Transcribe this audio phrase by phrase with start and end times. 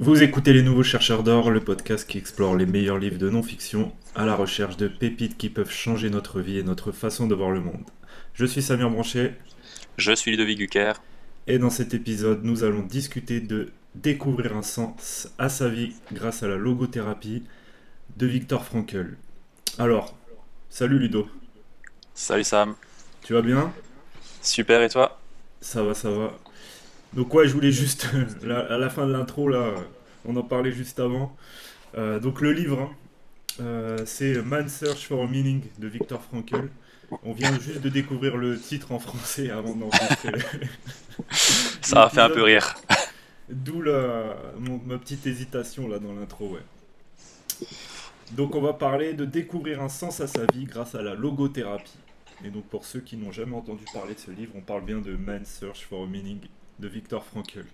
[0.00, 3.92] Vous écoutez Les Nouveaux Chercheurs d'Or, le podcast qui explore les meilleurs livres de non-fiction
[4.14, 7.50] à la recherche de pépites qui peuvent changer notre vie et notre façon de voir
[7.50, 7.82] le monde.
[8.32, 9.34] Je suis Samir Branchet.
[9.96, 11.02] Je suis Ludovic Gucker.
[11.48, 16.44] Et dans cet épisode, nous allons discuter de découvrir un sens à sa vie grâce
[16.44, 17.42] à la logothérapie
[18.16, 19.16] de Viktor Frankl.
[19.80, 20.16] Alors,
[20.70, 21.28] salut Ludo.
[22.14, 22.76] Salut Sam.
[23.24, 23.72] Tu vas bien?
[24.42, 25.18] Super, et toi?
[25.60, 26.38] Ça va, ça va.
[27.14, 28.08] Donc ouais, je voulais juste,
[28.44, 29.74] à la fin de l'intro, là,
[30.24, 31.36] on en parlait juste avant.
[31.96, 32.90] Euh, donc le livre, hein,
[33.60, 36.68] euh, c'est Man's Search for a Meaning de Viktor Frankl.
[37.24, 40.32] On vient juste de découvrir le titre en français avant d'enregistrer.
[41.80, 42.74] Ça a fait un peu rire.
[43.48, 47.66] D'où ma petite hésitation là dans l'intro, ouais.
[48.32, 51.96] Donc on va parler de découvrir un sens à sa vie grâce à la logothérapie.
[52.44, 54.98] Et donc pour ceux qui n'ont jamais entendu parler de ce livre, on parle bien
[54.98, 56.40] de Man's Search for a Meaning
[56.78, 57.64] de Victor Frankl.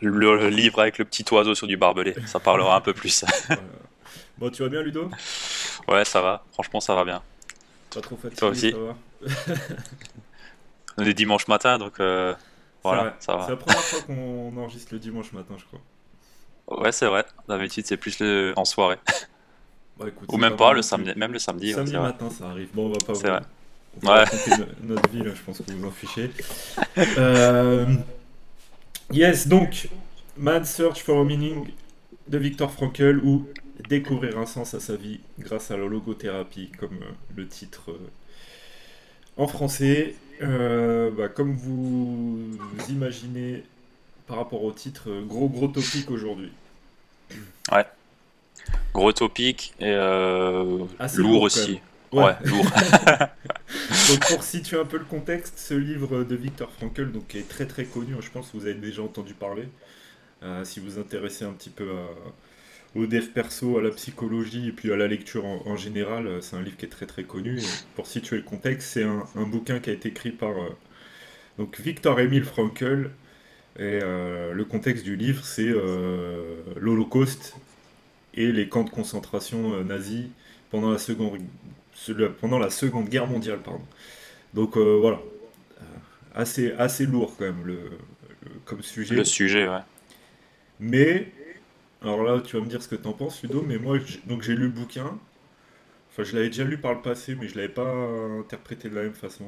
[0.00, 3.24] Le, livre avec le petit oiseau sur du barbelé, ça parlera un peu plus.
[4.38, 5.08] Bon, tu vas bien Ludo?
[5.86, 6.42] Ouais, ça va.
[6.52, 7.22] Franchement, ça va bien.
[7.94, 8.74] Pas trop fatigué, Toi aussi?
[10.98, 12.34] On est dimanche matin, donc euh,
[12.82, 13.44] voilà, ça va.
[13.44, 16.82] C'est la première fois qu'on enregistre le dimanche matin, je crois.
[16.82, 17.24] Ouais, c'est vrai.
[17.48, 18.52] D'habitude, c'est plus le...
[18.56, 18.98] en soirée.
[19.98, 21.72] Bah, Ou même pas, le samedi, même le samedi.
[21.72, 22.70] Samedi matin, ça arrive.
[22.74, 23.14] Bon, on va pas.
[23.14, 23.42] C'est vrai.
[24.02, 24.24] Ouais.
[24.82, 26.30] notre vie, là, je pense que vous en fichez.
[27.18, 27.86] Euh,
[29.12, 29.88] yes, donc,
[30.36, 31.68] Mad Search for a Meaning
[32.28, 33.46] de Victor Frankl ou
[33.88, 38.10] Découvrir un sens à sa vie grâce à la logothérapie, comme euh, le titre euh,
[39.36, 40.14] en français.
[40.40, 43.62] Bah, comme vous imaginez
[44.26, 46.50] par rapport au titre, gros gros topic aujourd'hui.
[47.70, 47.86] Ouais.
[48.92, 49.94] Gros topic et
[51.16, 51.80] lourd, aussi.
[52.12, 52.66] Ouais, lourd.
[54.08, 57.66] donc pour situer un peu le contexte, ce livre de Victor Frankl, donc, est très
[57.66, 59.68] très connu, je pense que vous avez déjà entendu parler.
[60.42, 61.88] Euh, si vous vous intéressez un petit peu
[62.94, 66.56] au dev perso, à la psychologie et puis à la lecture en, général, euh, c'est
[66.56, 67.60] un livre qui est très très connu.
[67.94, 70.68] pour situer le contexte, c'est un, bouquin qui a été écrit par euh,
[71.58, 73.10] donc Victor Emil Frankl.
[73.78, 75.72] Et le contexte du livre, c'est
[76.76, 77.56] l'Holocauste
[78.34, 80.26] et les camps de concentration nazis
[80.70, 81.40] pendant la Seconde
[82.40, 83.58] pendant la Seconde Guerre mondiale.
[83.58, 83.82] Pardon.
[84.54, 85.18] Donc euh, voilà,
[85.80, 85.84] euh,
[86.34, 87.78] assez, assez lourd quand même le,
[88.64, 89.14] comme sujet.
[89.14, 89.80] Le sujet, ouais.
[90.80, 91.32] Mais,
[92.02, 94.42] alors là, tu vas me dire ce que tu en penses, Ludo, mais moi, donc
[94.42, 95.18] j'ai lu le bouquin.
[96.10, 97.90] Enfin, je l'avais déjà lu par le passé, mais je l'avais pas
[98.40, 99.44] interprété de la même façon.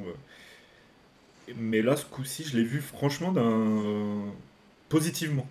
[1.57, 4.33] Mais là, ce coup-ci, je l'ai vu franchement d'un
[4.89, 5.47] positivement.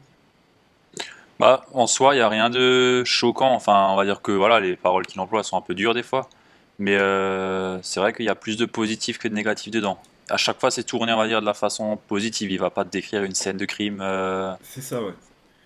[1.40, 3.54] Bah, en soi, il n'y a rien de choquant.
[3.54, 6.04] Enfin, on va dire que voilà, les paroles qu'il emploie sont un peu dures des
[6.04, 6.30] fois.
[6.80, 10.00] Mais euh, c'est vrai qu'il y a plus de positif que de négatif dedans.
[10.30, 12.52] À chaque fois, c'est tourné, on va dire, de la façon positive.
[12.52, 14.00] Il va pas te décrire une scène de crime.
[14.02, 15.14] Euh, c'est ça, ouais.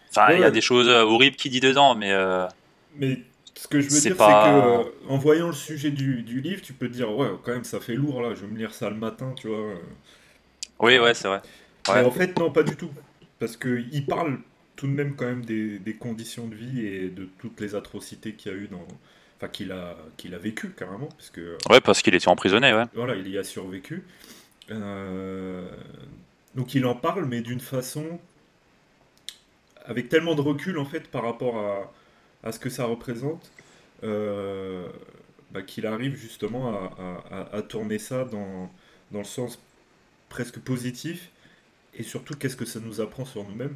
[0.09, 2.13] Enfin, il y a des choses euh, horribles qu'il dit dedans, mais.
[2.95, 3.19] Mais
[3.55, 6.73] ce que je veux dire, c'est que en voyant le sujet du, du, livre, tu
[6.73, 8.33] peux te dire, ouais, quand même, ça fait lourd là.
[8.35, 9.75] Je vais me lire ça le matin, tu vois.
[10.79, 11.41] Oui, ouais, c'est vrai.
[11.89, 12.91] Mais en fait, non, pas du tout.
[13.39, 14.39] Parce qu'il parle
[14.75, 18.33] tout de même quand même des, des, conditions de vie et de toutes les atrocités
[18.33, 18.85] qu'il y a eu dans,
[19.37, 21.07] enfin qu'il a, qu'il a vécu carrément.
[21.07, 22.85] Parce que, ouais, parce qu'il était emprisonné, ouais.
[22.93, 24.03] Voilà, il y a survécu.
[24.71, 25.69] Euh,
[26.55, 28.19] donc il en parle, mais d'une façon
[29.85, 31.93] avec tellement de recul en fait par rapport à,
[32.43, 33.51] à ce que ça représente,
[34.03, 34.87] euh,
[35.51, 38.69] bah, qu'il arrive justement à, à, tourner ça dans,
[39.11, 39.59] dans le sens
[40.29, 41.31] presque positif
[41.93, 43.75] et surtout qu'est-ce que ça nous apprend sur nous-mêmes?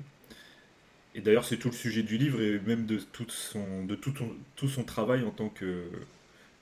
[1.13, 4.13] Et d'ailleurs, c'est tout le sujet du livre et même de tout son, de tout,
[4.55, 5.83] tout son travail en tant que,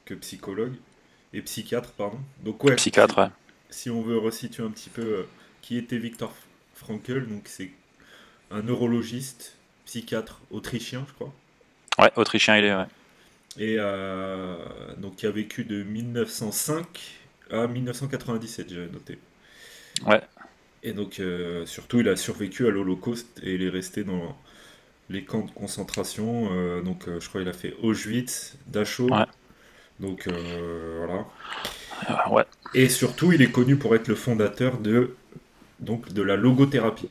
[0.06, 0.74] que psychologue
[1.34, 2.20] et psychiatre, pardon.
[2.44, 2.76] Donc ouais.
[2.76, 3.32] Psychiatre.
[3.70, 5.24] Si, on veut resituer un petit peu euh,
[5.62, 6.34] qui était Viktor
[6.74, 7.70] Frankl, donc c'est
[8.50, 9.56] un neurologiste,
[9.86, 11.34] psychiatre autrichien, je crois.
[12.00, 12.74] Ouais, autrichien il est.
[12.74, 12.88] Ouais.
[13.58, 14.58] Et euh,
[14.98, 16.86] donc qui a vécu de 1905
[17.52, 19.20] à 1997, j'ai noté.
[20.06, 20.22] Ouais.
[20.84, 24.38] Et donc, euh, surtout, il a survécu à l'Holocauste et il est resté dans
[25.10, 26.50] les camps de concentration.
[26.54, 29.10] Euh, donc, euh, je crois qu'il a fait Auschwitz, Dachau.
[30.00, 31.26] Donc, voilà.
[32.32, 32.46] ouais.
[32.74, 35.16] Et surtout, il est connu pour être le fondateur de,
[35.82, 37.10] donc, de la logothérapie.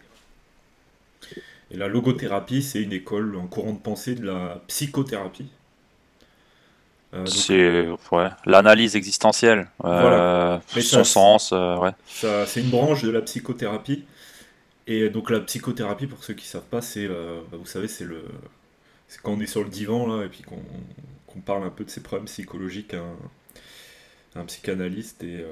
[1.70, 5.50] Et la logothérapie, c'est une école, un courant de pensée de la psychothérapie.
[7.14, 11.50] Euh, c'est ouais, l'analyse existentielle, euh, son sens.
[11.52, 11.90] Euh, ouais.
[12.06, 14.04] C'est une branche de la psychothérapie.
[14.86, 18.04] Et donc la psychothérapie, pour ceux qui ne savent pas, c'est, bah, vous savez, c'est
[18.04, 18.22] le,
[19.06, 21.90] c'est quand on est sur le divan là et puis qu'on parle un peu de
[21.90, 23.02] ses problèmes psychologiques à
[24.38, 25.22] un, psychanalyste.
[25.24, 25.44] Et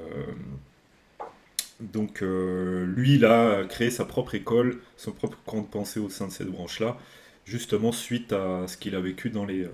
[1.79, 6.27] donc lui, il a créé sa propre école, son propre camp de pensée au sein
[6.27, 6.97] de cette branche là,
[7.45, 9.67] justement suite à ce qu'il a vécu dans les,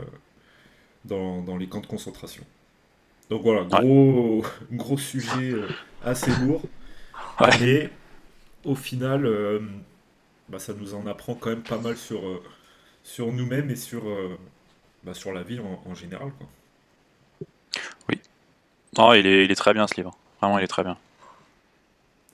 [1.05, 2.44] dans, les camps de concentration.
[3.29, 5.53] Donc voilà, gros, gros sujet
[6.03, 6.61] assez lourd.
[7.59, 7.89] Mais
[8.63, 9.27] au final,
[10.50, 12.21] bah, ça nous en apprend quand même pas mal sur,
[13.03, 14.03] sur nous-mêmes et sur,
[15.03, 16.31] bah, sur la vie en, général.
[16.38, 17.47] Quoi.
[18.09, 18.19] Oui.
[19.19, 20.15] Il est, il est très bien ce livre.
[20.41, 20.97] Vraiment, il est très bien.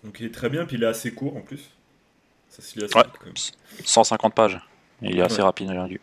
[0.04, 1.70] Donc il est très bien, puis il est assez court en plus.
[2.50, 3.36] Ça se lit assez vite, quand même.
[3.86, 4.60] 150 pages.
[5.02, 6.00] Il est assez rapide, j'ai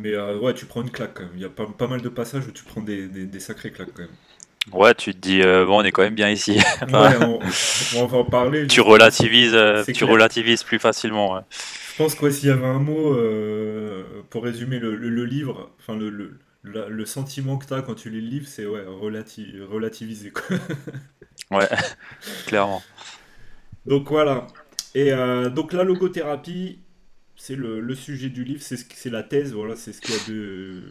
[0.00, 1.32] Mais euh, ouais, tu prends une claque quand même.
[1.34, 3.92] Il y a pas, pas mal de passages où tu prends des, des, sacrés claques
[3.94, 4.12] quand même.
[4.72, 6.52] Ouais, tu te dis, euh, bon, on est quand même bien ici.
[6.52, 6.88] ouais,
[7.22, 7.40] on,
[7.96, 8.66] on, va en parler.
[8.66, 11.42] Tu relativises, euh, tu relativises plus facilement.
[11.50, 13.16] Je pense que s'il y avait un mot
[14.30, 18.10] pour résumer le, le, livre, enfin le, le, le, sentiment que tu as quand tu
[18.10, 20.30] lis le livre, c'est ouais, relativiser.
[20.30, 20.58] Quoi.
[21.58, 21.68] ouais,
[22.46, 22.82] clairement.
[23.86, 24.46] Donc voilà.
[24.94, 25.10] Et
[25.50, 26.78] donc la logothérapie,
[27.38, 30.82] c'est le, sujet du livre, c'est la thèse, voilà, c'est ce qu'il a de.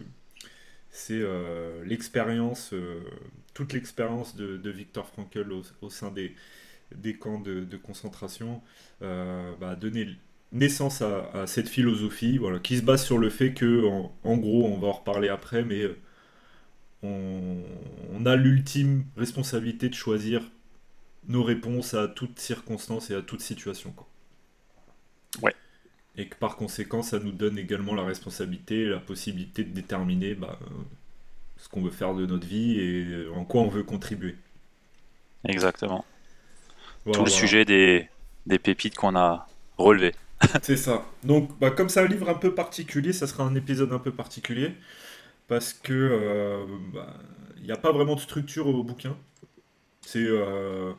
[0.90, 3.02] C'est euh, l'expérience, euh,
[3.54, 5.52] toute l'expérience de, Victor Frankl
[5.82, 6.34] au, sein des,
[7.16, 8.62] camps de, concentration,
[9.02, 10.08] euh, bah, donner
[10.54, 13.86] naissance à, cette philosophie, voilà, qui se base sur le fait que,
[14.24, 15.84] en, gros, on va en reparler après, mais
[17.04, 17.58] on,
[18.14, 20.42] on a l'ultime responsabilité de choisir
[21.28, 23.94] nos réponses à toutes circonstances et à toute situation.
[26.18, 30.58] Et que par conséquent, ça nous donne également la responsabilité, la possibilité de déterminer bah,
[30.62, 30.66] euh,
[31.58, 34.36] ce qu'on veut faire de notre vie et en quoi on veut contribuer.
[35.44, 36.04] Exactement.
[37.12, 38.10] Tout le sujet des,
[38.48, 39.48] des pépites qu'on a
[39.78, 40.16] relevées.
[40.62, 41.06] c'est ça.
[41.24, 44.12] Donc, bah, comme c'est un livre un peu particulier, ça sera un épisode un peu
[44.12, 44.72] particulier
[45.48, 47.14] parce que euh, bah,
[47.58, 49.16] il n'y a pas vraiment de structure au bouquin.
[50.02, 50.94] C'est euh,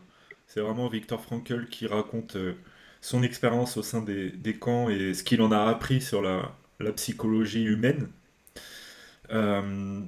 [0.46, 2.36] c'est vraiment Victor Frankl qui raconte
[3.00, 6.52] son expérience au sein des, camps et ce qu'il en a appris sur la,
[6.92, 8.08] psychologie humaine.
[9.30, 10.00] Euh,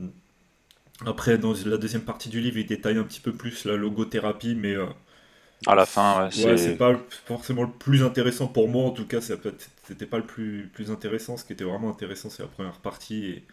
[1.04, 4.54] après, dans la deuxième partie du livre, il détaille un petit peu plus la logothérapie,
[4.54, 4.87] mais euh,
[5.66, 8.84] à la fin, ouais, c'est pas forcément le plus intéressant pour moi.
[8.84, 11.37] En tout cas, c'était pas le plus, plus intéressant.
[11.37, 13.44] Ce qui était vraiment intéressant, c'est la première partie et,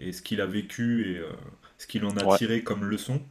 [0.00, 1.30] et ce qu'il a vécu et euh,
[1.78, 3.22] ce qu'il en a tiré comme leçon.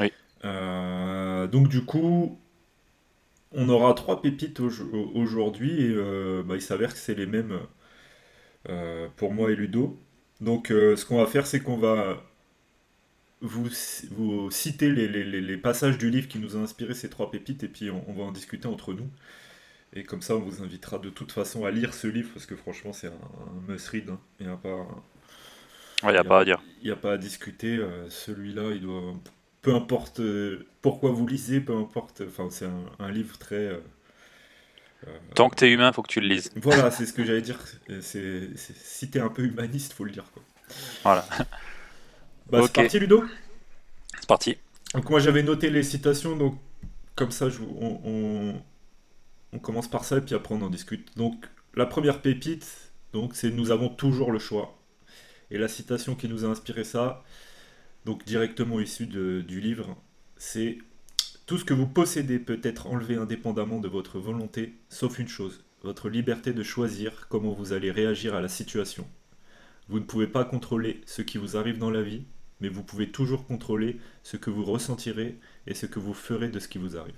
[0.00, 0.10] Oui.
[0.42, 2.38] donc du coup,
[3.54, 7.58] on aura trois pépites aujourd'hui et euh, bah, il s'avère que c'est les mêmes
[8.68, 9.98] euh, pour moi et Ludo.
[10.40, 12.22] Donc euh, ce qu'on va faire c'est qu'on va
[13.40, 13.68] vous,
[14.10, 17.90] vous citer les, passages du livre qui nous a inspiré ces trois pépites et puis
[17.90, 19.08] on, va en discuter entre nous.
[19.92, 22.56] Et comme ça on vous invitera de toute façon à lire ce livre parce que
[22.56, 24.10] franchement c'est un, must-read.
[24.10, 24.18] Hein.
[24.40, 24.86] Il n'y a pas...
[26.02, 26.60] Il a, pas à dire.
[26.82, 27.80] Il n'y a pas à discuter.
[28.10, 29.14] Celui-là, il doit
[29.64, 32.22] peu importe euh, pourquoi vous lisez, peu importe.
[32.28, 32.68] Enfin, c'est
[32.98, 33.56] un, livre très.
[33.56, 33.80] Euh,
[35.08, 36.50] euh, Tant que tu es humain, faut que tu le lises.
[36.54, 37.58] Voilà, c'est ce que j'allais dire.
[38.00, 40.12] C'est, si tu es un peu humaniste, faut le.
[40.12, 40.42] Quoi.
[41.02, 41.26] Voilà.
[42.50, 43.24] Bah, C'est parti, Ludo
[44.20, 44.58] C'est parti.
[44.92, 46.58] Donc, moi, j'avais noté les citations, donc
[47.16, 48.60] comme ça, je, on,
[49.50, 51.16] on, commence par ça et puis après, on en discute.
[51.16, 54.78] Donc, la première pépite, donc, c'est Nous avons toujours le choix.
[55.50, 57.24] Et la citation qui nous a inspiré ça,
[58.04, 59.96] donc directement issu du livre,
[60.36, 60.78] c'est
[61.46, 65.64] tout ce que vous possédez peut être enlevé indépendamment de votre volonté, sauf une chose,
[65.82, 69.06] votre liberté de choisir comment vous allez réagir à la situation.
[69.88, 72.24] Vous ne pouvez pas contrôler ce qui vous arrive dans la vie,
[72.60, 76.58] mais vous pouvez toujours contrôler ce que vous ressentirez et ce que vous ferez de
[76.58, 77.16] ce qui vous arrive.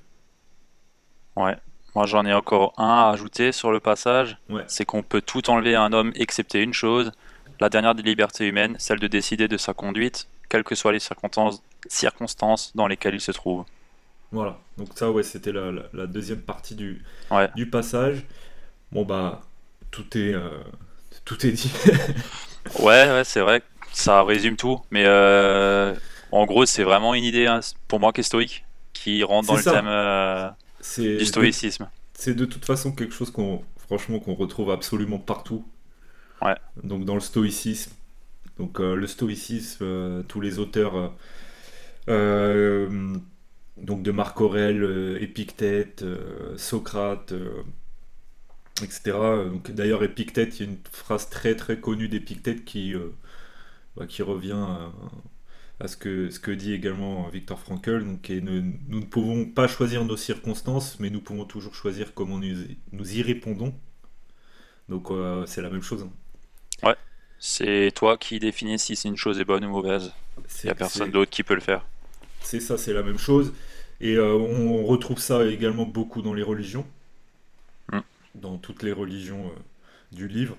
[1.37, 1.57] Ouais,
[1.95, 5.76] moi j'en ai encore un à ajouter sur le passage, c'est qu'on peut tout enlever
[5.76, 7.12] à un homme excepté une chose,
[7.61, 11.00] la dernière des libertés humaines, celle de décider de sa conduite, quelles que soient les
[11.00, 13.64] circonstances, circonstances dans lesquelles il se trouve.
[14.32, 17.04] Voilà, donc ça, ouais, c'était la, deuxième partie du,
[17.54, 18.25] du passage.
[18.90, 19.42] Bon, bah,
[19.90, 20.48] tout est, euh,
[21.25, 21.70] tout est dit.
[22.80, 25.94] ouais, ouais c'est vrai, ça résume tout, mais euh,
[26.32, 29.56] en gros, c'est vraiment une idée, hein, pour moi, qui est stoïque, qui rentre dans
[29.56, 30.48] le thème euh,
[30.96, 31.88] du stoïcisme.
[32.14, 35.66] C'est de toute façon quelque chose qu'on, franchement, qu'on retrouve absolument partout.
[36.40, 36.56] Ouais.
[36.82, 37.92] Donc, dans le stoïcisme,
[38.58, 41.14] donc euh, le stoïcisme, euh, tous les auteurs
[42.08, 43.16] euh,
[43.76, 46.04] donc de Marc Aurèle, Épictète,
[46.56, 47.34] Socrate,
[48.82, 49.12] etc.
[49.50, 52.94] Donc d'ailleurs Épictète, il y a une phrase très très connue d'Épictète qui,
[53.96, 54.66] bah, revient
[55.78, 58.02] à, ce, que, dit également Victor Frankl.
[58.04, 62.56] Donc, nous, ne pouvons pas choisir nos circonstances, mais nous pouvons toujours choisir comment nous,
[62.92, 63.75] nous y répondons.
[64.88, 65.08] Donc
[65.46, 66.02] c'est la même chose.
[66.04, 66.12] Hein.
[67.37, 67.40] Ouais.
[67.40, 70.12] C'est toi qui définis si c'est une chose est bonne ou mauvaise.
[70.62, 71.85] Il n'y a personne d'autre qui peut le faire.
[72.43, 73.52] C'est ça, c'est la même chose.
[74.00, 76.87] Et euh, on retrouve ça également beaucoup dans les religions.
[77.93, 78.00] Hmm.
[78.35, 79.50] Dans toutes les religions,
[80.12, 80.57] du livre.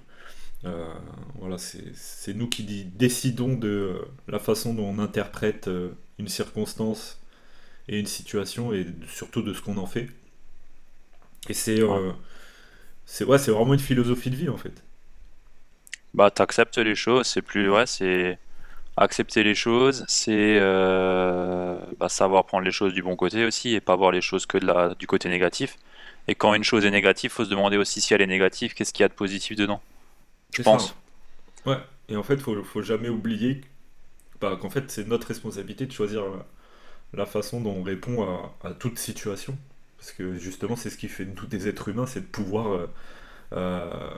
[0.66, 0.94] Euh,
[1.36, 5.70] voilà, c'est nous qui décidons de la façon dont on interprète
[6.18, 7.20] une circonstance
[7.88, 10.10] et une situation et surtout de ce qu'on en fait.
[11.50, 14.84] Et c'est ouais, c'est vraiment une philosophie de vie en fait.
[16.18, 18.40] Bah, t'acceptes les choses, c'est plus ouais, c'est
[18.98, 23.82] accepter les choses, c'est euh, bah, savoir prendre les choses du bon côté aussi et
[23.82, 25.78] pas voir les choses que de la, du côté négatif.
[26.28, 28.94] Et quand une chose est négative, faut se demander aussi si elle est négative, qu'est-ce
[28.94, 29.80] qu'il y a de positif dedans?
[30.54, 30.96] Je pense.
[31.68, 31.78] Ouais,
[32.10, 33.62] et en fait, faut, faut jamais oublier
[34.42, 36.24] bah, qu'en fait, c'est notre responsabilité de choisir
[37.14, 38.28] la, façon dont on répond
[38.64, 39.56] à, toute situation.
[40.00, 42.70] Parce que justement, c'est ce qui fait de tous des êtres humains, c'est de pouvoir
[42.70, 42.90] euh,
[43.54, 44.10] euh,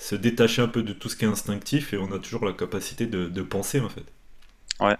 [0.00, 2.52] se détacher un peu de tout ce qui est instinctif et on a toujours la
[2.52, 4.04] capacité de, penser en fait.
[4.80, 4.96] Ouais.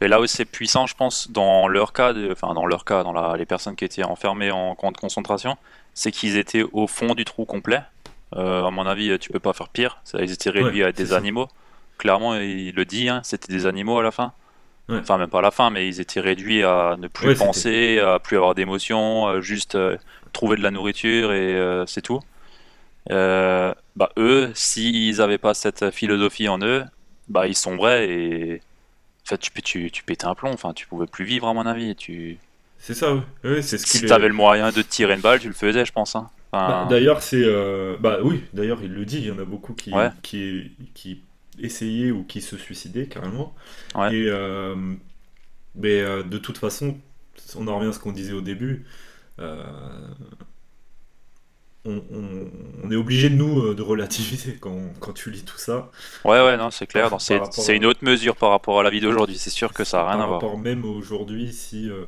[0.00, 3.34] Et là où c'est puissant, je pense, dans leur cas, enfin dans leur cas, dans
[3.34, 5.56] les personnes qui étaient enfermées en camp de concentration,
[5.94, 7.82] c'est qu'ils étaient au fond du trou complet.
[8.34, 10.00] Euh, à mon avis, tu peux pas faire pire.
[10.14, 11.48] Ils étaient réduits à des animaux.
[11.98, 14.32] Clairement, il le dit, hein, c'était des animaux à la fin.
[14.88, 18.18] Enfin, même pas à la fin, mais ils étaient réduits à ne plus penser, à
[18.18, 19.96] plus avoir d'émotions, juste euh,
[20.32, 22.20] trouver de la nourriture et euh, c'est tout.
[23.10, 26.84] Euh, bah, eux, s'ils n'avaient pas cette philosophie en eux,
[27.28, 28.62] bah, ils sombraient et
[29.24, 30.52] en fait, tu, tu, tu pétais un plomb.
[30.52, 31.94] Enfin, tu pouvais plus vivre, à mon avis.
[31.94, 32.38] Tu...
[32.78, 33.14] C'est ça,
[33.44, 33.62] oui.
[33.62, 35.92] c'est ce si tu avais le moyen de tirer une balle, tu le faisais, je
[35.92, 36.16] pense.
[36.16, 36.30] Hein.
[36.52, 37.42] Bah, d'ailleurs, c'est.
[37.44, 41.22] Euh, bah oui, d'ailleurs, il le dit, il y en a beaucoup qui, qui, qui
[41.60, 43.54] essayaient ou qui se suicidaient carrément.
[44.10, 44.26] Et.
[44.28, 44.74] Euh,
[45.76, 46.98] mais de toute façon,
[47.56, 48.84] on en revient à ce qu'on disait au début
[51.84, 55.90] on, est obligé de nous euh, de relativiser quand, quand, tu lis tout ça.
[56.24, 57.10] Ouais, ouais, non, c'est clair.
[57.20, 59.38] C'est une autre mesure par rapport à la vie d'aujourd'hui.
[59.38, 60.40] C'est sûr que ça n'a rien à voir.
[60.40, 61.88] Par rapport même aujourd'hui, si.
[61.88, 62.04] Euh,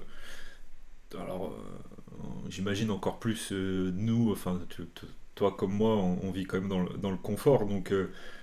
[1.19, 4.61] alors, euh, j'imagine encore plus nous, enfin,
[5.35, 7.67] toi comme moi, on, vit quand même dans le, dans le confort.
[7.67, 7.93] Donc,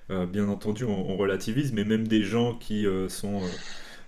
[0.09, 3.41] bien entendu, on, relativise, mais même des gens qui sont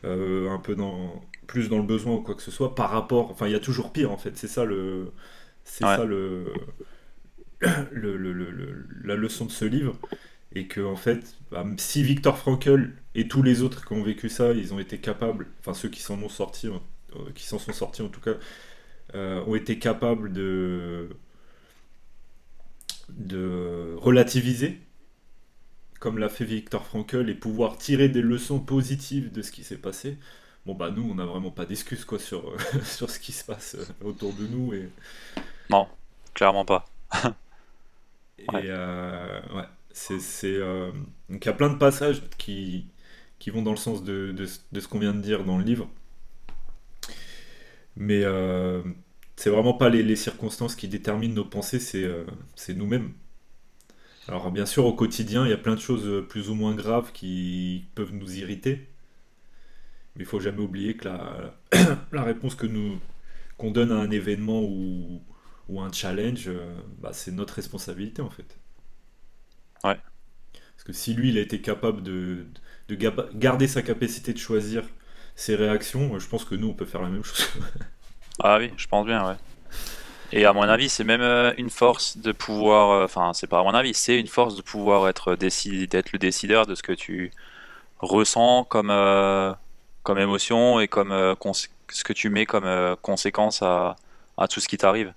[0.03, 3.31] un peu dans, plus dans le besoin ou quoi que ce soit, par rapport.
[3.31, 4.37] Enfin, il y a toujours pire en fait.
[4.37, 5.11] C'est ça le.
[5.63, 6.45] C'est ça le
[9.03, 9.97] la leçon de ce livre
[10.53, 14.29] et que en fait, bah, si Victor Frankl et tous les autres qui ont vécu
[14.29, 16.81] ça, ils ont été capables, enfin ceux qui s'en ont sortis, hein,
[17.15, 18.35] euh, qui s'en sont sortis en tout cas,
[19.15, 21.09] euh, ont été capables de
[23.97, 24.79] relativiser,
[25.99, 29.77] comme l'a fait Victor Frankl, et pouvoir tirer des leçons positives de ce qui s'est
[29.77, 30.17] passé.
[30.65, 33.77] Bon bah nous, on n'a vraiment pas d'excuses quoi sur sur ce qui se passe
[34.03, 34.89] autour de nous et
[35.69, 35.87] non,
[36.33, 36.85] clairement pas.
[38.53, 40.91] Et euh, ouais, c'est, euh,
[41.29, 42.85] donc il y a plein de passages qui,
[43.39, 45.89] qui vont dans le sens de, de, ce qu'on vient de dire dans le livre.
[47.95, 48.81] Mais euh,
[49.35, 52.09] c'est vraiment pas les, les, circonstances qui déterminent nos pensées, c'est,
[52.55, 53.13] c'est nous-mêmes.
[54.27, 57.11] Alors bien sûr, au quotidien, il y a plein de choses plus ou moins graves
[57.11, 58.87] qui peuvent nous irriter.
[60.15, 61.55] Mais il faut jamais oublier que la,
[62.11, 62.99] la réponse que nous
[63.61, 65.21] qu'on donne à un événement ou,
[65.69, 68.57] ou un challenge, euh, bah, c'est notre responsabilité en fait.
[69.83, 69.97] Ouais.
[70.75, 72.47] Parce que si lui, il a été capable de,
[72.87, 74.83] de garder sa capacité de choisir
[75.35, 77.47] ses réactions, je pense que nous, on peut faire la même chose.
[78.43, 79.35] ah oui, je pense bien, ouais.
[80.31, 83.59] Et à mon avis, c'est même euh, une force de pouvoir, euh, enfin, c'est pas
[83.59, 86.93] à mon avis, c'est une force de pouvoir être d'être le décideur de ce que
[86.93, 87.31] tu
[87.99, 88.91] ressens comme,
[90.03, 91.35] comme émotion et comme
[91.89, 93.95] ce que tu mets comme conséquence à,
[94.37, 95.13] à tout ce qui t'arrive.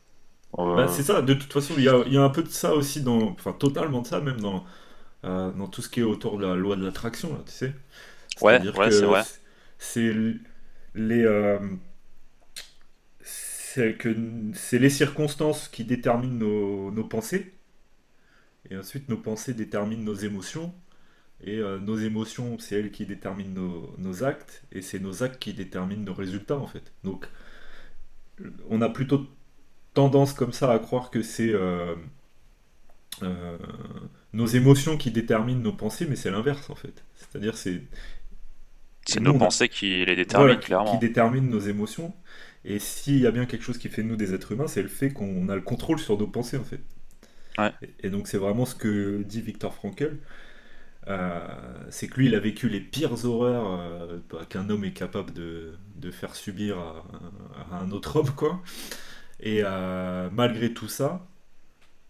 [0.56, 3.30] Bah, c'est ça, de toute façon, il y a, un peu de ça aussi, dans,
[3.30, 4.64] enfin totalement de ça, même dans,
[5.24, 7.74] euh, dans tout ce qui est autour de la loi de l'attraction, tu sais.
[8.40, 9.22] Ouais, ouais c'est vrai.
[9.78, 10.14] C'est
[10.94, 11.24] les.
[11.24, 11.58] Euh,
[13.20, 14.14] c'est que
[14.54, 17.54] c'est les circonstances qui déterminent nos, nos, pensées,
[18.70, 20.72] et ensuite nos pensées déterminent nos émotions,
[21.42, 25.40] et euh, nos émotions, c'est elles qui déterminent nos, nos actes, et c'est nos actes
[25.42, 26.92] qui déterminent nos résultats en fait.
[27.02, 27.26] Donc,
[28.70, 29.26] on a plutôt
[29.94, 31.94] tendance comme ça à croire que c'est euh,
[33.22, 33.56] euh,
[34.32, 37.04] nos émotions qui déterminent nos pensées, mais c'est l'inverse en fait.
[37.14, 37.82] C'est-à-dire c'est
[39.06, 40.92] c'est nos pensées qui les déterminent clairement.
[40.92, 42.14] Qui déterminent nos émotions.
[42.64, 44.82] Et s'il y a bien quelque chose qui fait de nous des êtres humains, c'est
[44.82, 46.80] le fait qu'on a le contrôle sur nos pensées en fait.
[48.02, 50.16] Et, donc c'est vraiment ce que dit Victor Frankl.
[51.06, 51.46] Euh,
[51.90, 53.78] c'est que lui, il a vécu les pires horreurs
[54.48, 57.04] qu'un homme est capable de, de faire subir à,
[57.70, 58.62] à, un autre homme, quoi.
[59.44, 61.26] Et euh, malgré tout ça,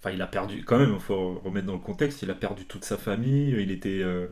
[0.00, 2.66] enfin, il a perdu, quand même, il faut remettre dans le contexte, il a perdu
[2.66, 4.28] toute sa famille, il était euh,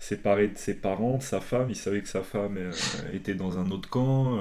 [0.00, 2.72] séparé de ses parents, de sa femme, il savait que sa femme euh,
[3.14, 4.38] était dans un autre camp.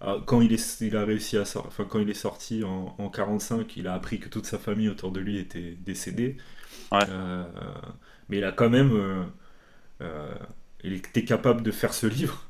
[0.00, 3.10] ah, quand il, est, il a réussi à enfin, quand il est sorti en, en
[3.10, 6.38] 45, il a appris que toute sa famille autour de lui était décédée.
[8.28, 9.26] Mais il a quand même,
[10.84, 12.44] il était capable de faire ce livre.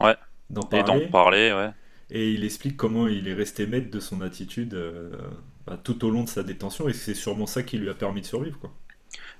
[0.00, 0.16] Ouais.
[0.50, 1.06] D'en parler.
[1.10, 1.70] parler, ouais.
[2.12, 4.78] Et il explique comment il est resté maître de son attitude
[5.66, 8.20] bah, tout au long de sa détention, et c'est sûrement ça qui lui a permis
[8.20, 8.70] de survivre, quoi.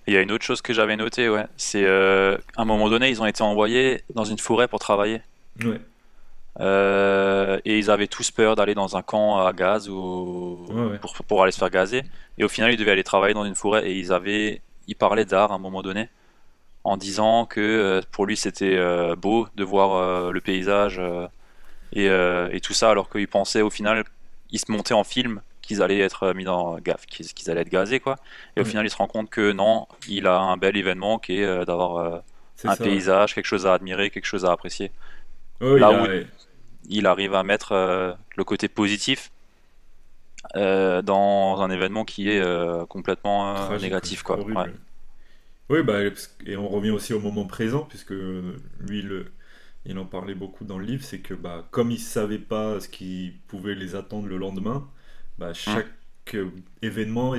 [0.06, 1.44] Il y a une autre chose que j'avais noté, ouais.
[1.56, 5.20] C'est à un moment donné, ils ont été envoyés dans une forêt pour travailler.
[5.62, 5.80] Ouais.
[6.60, 10.66] Euh, et ils avaient tous peur d'aller dans un camp à gaz ou
[11.00, 12.02] Pour, pour, aller se faire gazer.
[12.38, 15.24] Et au final, ils devaient aller travailler dans une forêt et ils avaient, ils parlaient
[15.24, 16.08] d'art à un moment donné,
[16.84, 21.00] en disant que euh, pour lui c'était euh, beau de voir le paysage
[21.92, 24.04] et, et, tout ça, alors qu'ils pensaient au final,
[24.50, 28.00] ils se montaient en film qu'ils allaient être mis dans gaffe, qu'ils allaient être gazés
[28.00, 28.16] quoi.
[28.56, 31.40] Et au final, ils se rendent compte que non, il a un bel événement qui
[31.40, 32.22] est d'avoir
[32.64, 34.90] un paysage, quelque chose à admirer, quelque chose à apprécier.
[35.60, 36.06] Là
[36.88, 39.30] il arrive à mettre euh, le côté positif
[40.56, 44.22] euh, dans un événement qui est euh, complètement négatif.
[44.22, 44.38] Quoi.
[45.68, 46.00] Oui, bah,
[46.44, 49.32] et on revient aussi au moment présent, puisque lui, le,
[49.86, 52.80] il en parlait beaucoup dans le livre, c'est que bah, comme il ne savait pas
[52.80, 54.88] ce qui pouvait les attendre le lendemain,
[55.38, 55.54] bah, hum.
[55.54, 56.36] chaque
[56.82, 57.34] événement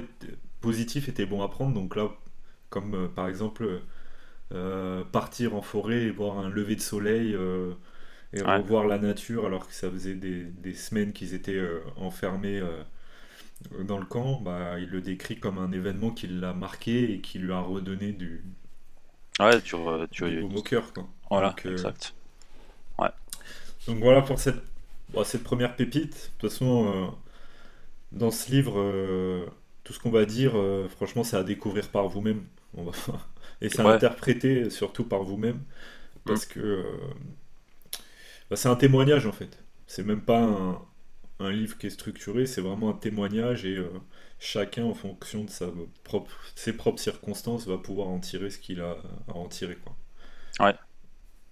[0.62, 1.74] positif était bon à prendre.
[1.74, 2.10] Donc là,
[2.70, 3.82] comme par exemple
[5.12, 7.36] partir en forêt et voir un lever de soleil
[8.34, 12.60] et revoir la nature alors que ça faisait des, des semaines qu'ils étaient euh, enfermés
[12.60, 12.84] euh,
[13.84, 17.40] dans le camp, bah, il le décrit comme un événement qui l'a marqué et qui
[17.40, 18.44] lui a redonné du,
[19.40, 19.76] ouais, du,
[20.12, 20.94] du au cœur.
[20.94, 21.08] Quoi.
[21.30, 22.16] Voilà, Donc, euh, exact.
[23.88, 24.62] Donc voilà pour cette,
[25.26, 26.14] cette première pépite.
[26.14, 27.14] De toute façon,
[28.12, 29.52] dans ce livre,
[29.84, 30.54] tout ce qu'on va dire,
[30.90, 32.44] franchement, c'est à découvrir par vous-même.
[32.76, 32.92] On va...
[33.62, 35.60] Et c'est à interpréter surtout par vous-même.
[36.26, 36.50] Parce mm.
[36.50, 36.86] que
[38.54, 39.58] bah, c'est un témoignage en fait.
[39.88, 40.40] C'est même pas
[41.40, 43.90] un, livre qui est structuré, c'est vraiment un témoignage et euh,
[44.40, 45.66] chacun en fonction de sa
[46.04, 48.98] propre, ses propres circonstances va pouvoir en tirer ce qu'il a
[49.28, 49.76] à en tirer.
[49.76, 49.96] Quoi.
[50.68, 50.76] Ouais.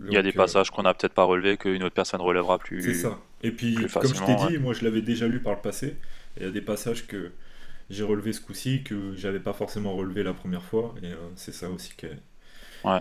[0.07, 2.57] Il y a des euh, passages qu'on a peut-être pas relevés qu'une autre personne relèvera
[2.57, 2.81] plus.
[2.81, 3.19] C'est ça.
[3.43, 5.97] Et puis, comme je t'ai dit, moi je l'avais déjà lu par le passé.
[6.37, 7.31] Il y a des passages que
[7.89, 10.95] j'ai relevés ce coup-ci que j'avais pas forcément relevé la première fois.
[11.03, 12.17] Et euh, c'est ça aussi qui est,
[12.85, 12.99] ouais.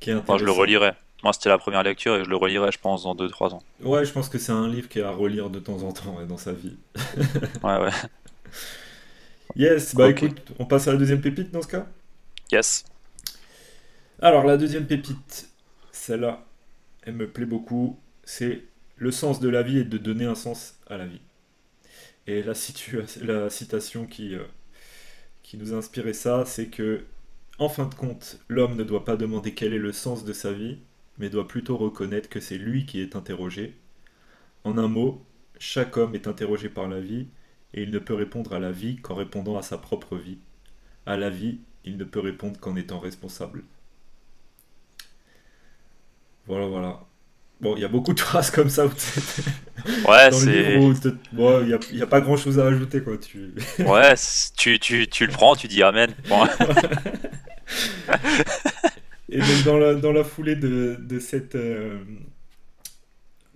[0.00, 0.32] qui est intéressant.
[0.32, 0.92] Moi je le relirai.
[1.22, 3.62] Moi, c'était la première lecture et je le relirai, je pense, dans 2-3 ans.
[3.80, 6.18] Ouais, je pense que c'est un livre qui est à relire de temps en temps
[6.28, 6.76] dans sa vie.
[7.64, 7.90] ouais, ouais.
[9.56, 11.86] Yes, bah écoute, on passe à la deuxième pépite dans ce cas?
[12.52, 12.84] Yes.
[14.20, 15.48] Alors, la deuxième pépite,
[16.06, 16.46] celle-là,
[17.02, 17.98] elle me plaît beaucoup.
[18.24, 18.62] C'est
[18.96, 21.20] le sens de la vie et de donner un sens à la vie.
[22.28, 22.54] Et la,
[23.22, 24.44] la citation qui, euh,
[25.42, 27.04] qui nous a inspiré ça, c'est que,
[27.58, 30.52] en fin de compte, l'homme ne doit pas demander quel est le sens de sa
[30.52, 30.78] vie,
[31.18, 33.74] mais doit plutôt reconnaître que c'est lui qui est interrogé.
[34.64, 35.24] En un mot,
[35.58, 37.26] chaque homme est interrogé par la vie,
[37.74, 40.38] et il ne peut répondre à la vie qu'en répondant à sa propre vie.
[41.04, 43.64] À la vie, il ne peut répondre qu'en étant responsable.
[46.46, 47.00] Voilà, voilà.
[47.60, 48.86] Bon, il y a beaucoup de phrases comme ça.
[50.08, 50.74] Ouais, c'est.
[50.74, 50.94] Il
[51.92, 53.16] n'y a, pas grand chose à ajouter, quoi.
[53.18, 53.54] Tu...
[53.78, 54.14] ouais,
[54.56, 56.12] tu, tu, tu le prends, tu dis Amen.
[56.28, 56.44] Bon.
[59.28, 61.98] Et donc dans la, dans la foulée de, de cette, euh,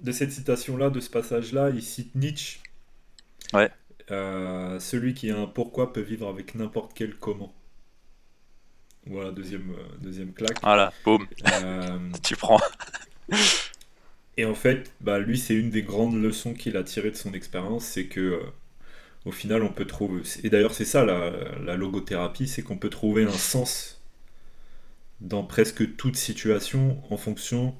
[0.00, 2.61] de cette citation-là, de ce passage-là, il cite Nietzsche.
[3.53, 3.70] Ouais.
[4.11, 7.55] Euh, celui qui a un pourquoi peut vivre avec n'importe quel comment.
[9.11, 10.59] Voilà, deuxième, euh, deuxième claque.
[10.62, 11.27] Voilà, boum.
[12.23, 12.61] tu prends.
[14.37, 17.35] et en fait, bah, lui, c'est une des grandes leçons qu'il a tirées de son
[17.35, 18.40] expérience, c'est que
[19.27, 20.23] au final, on peut trouver.
[20.42, 24.01] Et d'ailleurs, c'est ça la, la logothérapie, c'est qu'on peut trouver un sens
[25.20, 27.75] dans presque toute situation en fonction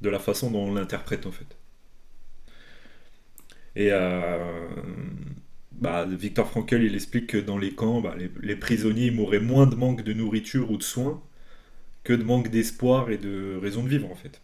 [0.00, 1.56] de la façon dont on l'interprète en fait.
[3.74, 4.68] Et euh,
[5.80, 9.74] bah, Victor Frankl, il explique que dans les camps, bah, les, prisonniers mouraient moins de
[9.74, 11.22] manque de nourriture ou de soins
[12.04, 14.40] que de manque d'espoir et de raison de vivre en fait.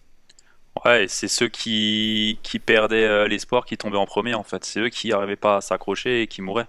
[0.85, 4.65] Ouais, c'est ceux qui, qui perdaient euh, l'espoir qui tombaient en premier en fait.
[4.65, 6.67] C'est eux qui n'arrivaient pas à s'accrocher et qui mouraient.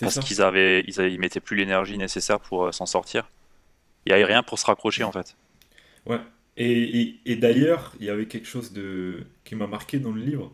[0.00, 3.28] Parce qu'ils avaient, ils, avaient, mettaient plus l'énergie nécessaire pour euh, s'en sortir
[4.06, 5.36] il n'y avait rien pour se raccrocher en fait.
[6.06, 6.20] Ouais.
[6.56, 10.52] Et, et, d'ailleurs, il y avait quelque chose de qui m'a marqué dans le livre,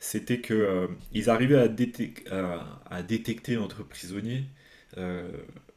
[0.00, 4.44] c'était que euh, ils arrivaient à, à, détecter entre prisonniers
[4.98, 5.30] euh,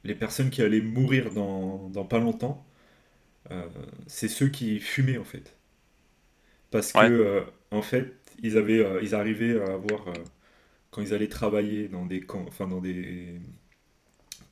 [0.05, 2.65] les personnes qui allaient mourir dans, dans pas longtemps.
[3.51, 3.67] Euh,
[4.07, 5.57] c'est ceux qui fumaient en fait,
[6.71, 10.05] parce que en fait, ils avaient, ils arrivaient à avoir
[10.91, 13.39] quand ils allaient travailler dans des camps, enfin dans des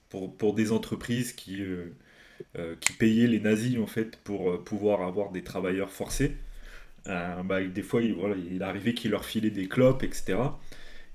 [0.09, 1.63] pour, pour des entreprises qui
[2.81, 6.35] qui payaient les nazis en fait pour pouvoir avoir des travailleurs forcés.
[7.05, 10.37] Bah, des fois, il, voilà, il arrivait qu'il leur filait des clopes, etc.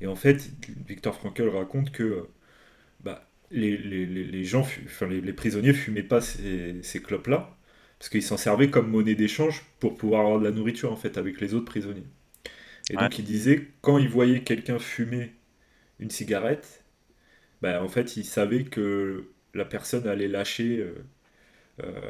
[0.01, 0.51] Et en fait,
[0.87, 2.29] Victor Frankl raconte que
[3.01, 7.57] bah, les, les, les, gens, enfin, les, prisonniers fumaient pas ces, ces clopes-là,
[7.99, 11.17] parce qu'ils s'en servaient comme monnaie d'échange pour pouvoir avoir de la nourriture en fait
[11.19, 12.07] avec les autres prisonniers.
[12.91, 15.33] Et donc il disait quand il voyait quelqu'un fumer
[15.99, 16.85] une cigarette,
[17.63, 21.03] bah, en fait il savait que la personne allait lâcher, euh, euh,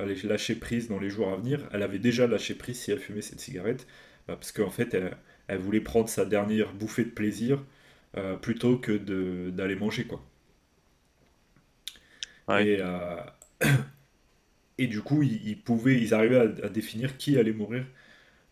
[0.01, 1.69] allait lâcher prise dans les jours à venir.
[1.73, 3.87] Elle avait déjà lâché prise si elle fumait cette cigarette,
[4.29, 5.17] bah, parce qu'en fait elle,
[5.49, 7.63] elle, voulait prendre sa dernière bouffée de plaisir
[8.17, 8.97] euh, plutôt que
[9.51, 10.23] d'aller manger quoi.
[12.51, 13.21] Et, euh,
[14.79, 17.85] et du coup, ils, pouvaient, ils arrivaient à, définir qui allait mourir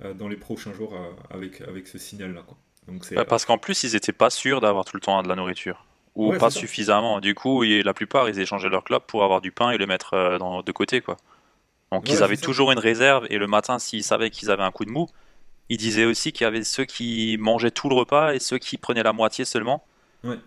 [0.02, 2.44] euh, dans les prochains jours euh, avec, avec ce signal-là.
[2.88, 5.36] Donc bah, parce qu'en plus, ils n'étaient pas sûrs d'avoir tout le temps de la
[5.36, 5.86] nourriture.
[6.14, 7.20] Ou pas suffisamment.
[7.20, 10.38] Du coup, la plupart, ils échangeaient leur clope pour avoir du pain et le mettre
[10.38, 11.00] dans, de côté.
[11.00, 11.16] quoi.
[11.90, 13.26] Donc ils avaient toujours une réserve.
[13.30, 15.08] Et le matin, s'ils savaient qu'ils avaient un coup de mou,
[15.68, 18.78] ils disaient aussi qu'il y avait ceux qui mangeaient tout le repas et ceux qui
[18.78, 19.84] prenaient la moitié seulement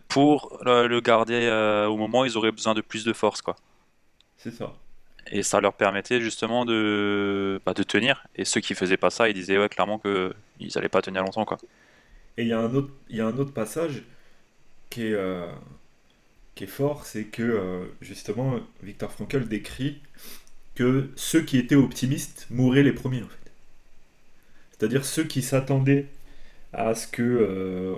[0.07, 1.49] pour le garder
[1.89, 3.41] au moment où ils auraient besoin de plus de force.
[3.41, 3.55] quoi.
[4.37, 4.73] C'est ça.
[5.29, 8.25] Et ça leur permettait justement de, bah, de tenir.
[8.35, 11.43] Et ceux qui faisaient pas ça, ils disaient ouais, clairement qu'ils n'allaient pas tenir longtemps.
[11.43, 11.57] Quoi.
[12.37, 14.03] Et il y, a un autre, y a un autre passage
[14.89, 15.47] qui est, euh,
[16.55, 20.01] qui est fort, c'est que euh, justement, Victor Frankl décrit
[20.75, 23.51] que ceux qui étaient optimistes mouraient les premiers en fait.
[24.71, 26.07] C'est-à-dire ceux qui s'attendaient
[26.73, 27.95] à ce que euh,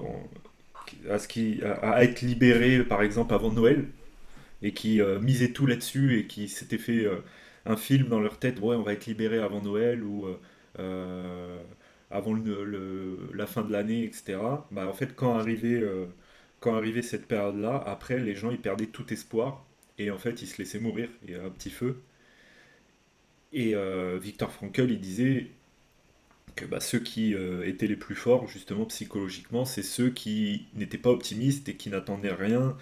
[1.10, 3.86] à, ce qui, à, être libérés par exemple avant Noël
[4.62, 7.08] et qui misaient tout là-dessus et qui s'étaient fait
[7.66, 10.28] un film dans leur tête, ouais, on va être libéré avant Noël ou
[12.12, 12.36] avant
[13.34, 14.40] la fin de l'année, etc.
[14.72, 15.82] Bah, en fait, quand arrivait,
[16.60, 19.66] quand arrivait cette période-là, après, les gens, ils perdaient tout espoir
[19.98, 21.10] et en fait, ils se laissaient mourir.
[21.28, 22.02] Il un petit feu.
[23.54, 23.74] Et
[24.20, 25.48] Victor Frankl, il disait
[26.56, 31.10] que bah, ceux qui étaient les plus forts, justement, psychologiquement, c'est ceux qui n'étaient pas
[31.10, 32.76] optimistes et qui n'attendaient rien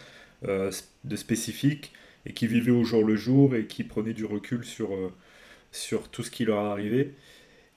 [0.46, 0.72] euh,
[1.04, 1.94] de spécifique
[2.28, 5.12] et qui vivaient au jour le jour et qui prenaient du recul sur, euh,
[5.72, 7.14] sur tout ce qui leur arrivait.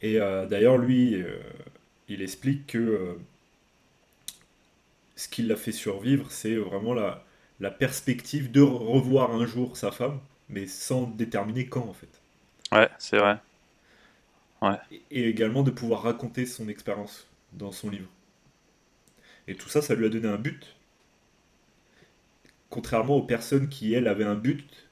[0.03, 1.17] Et euh, d'ailleurs, lui,
[2.09, 3.17] il explique que
[5.21, 7.25] ce qui l'a fait survivre, c'est vraiment la,
[7.61, 12.21] la perspective de revoir un jour sa femme, mais sans déterminer quand en fait.
[12.73, 13.39] Ouais, c'est vrai.
[14.63, 14.79] Ouais.
[15.11, 18.09] Et également de pouvoir raconter son expérience dans son livre.
[19.49, 20.77] Et tout ça, ça lui a donné un but
[22.71, 24.89] contrairement aux personnes qui, elles, avaient un but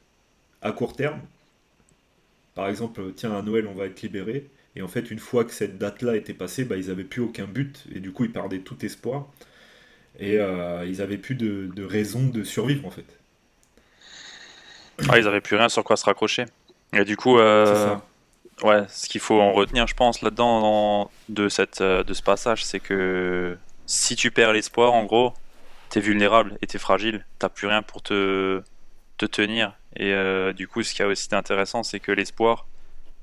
[0.60, 1.20] à court terme.
[2.54, 4.50] Par exemple, tiens, à Noël, on va être libéré.
[4.76, 7.46] Et en fait, une fois que cette date-là était passée, bah, ils n'avaient plus aucun
[7.46, 7.86] but.
[7.94, 9.28] Et du coup, ils perdaient tout espoir.
[10.18, 13.06] Et euh, ils n'avaient plus de, raison de survivre, en fait.
[15.08, 16.44] Ah, ils n'avaient plus rien sur quoi se raccrocher.
[16.92, 17.96] Et du coup, euh,
[18.62, 22.64] ouais, ce qu'il faut en retenir, je pense, là-dedans, de, cette, euh, de ce passage,
[22.64, 25.34] c'est que si tu perds l'espoir, en gros,
[25.90, 28.62] t'es vulnérable et t'es fragile, t'as plus rien pour te,
[29.18, 29.74] te tenir.
[29.96, 32.66] Et euh, du coup, ce qui est aussi intéressant, c'est que l'espoir,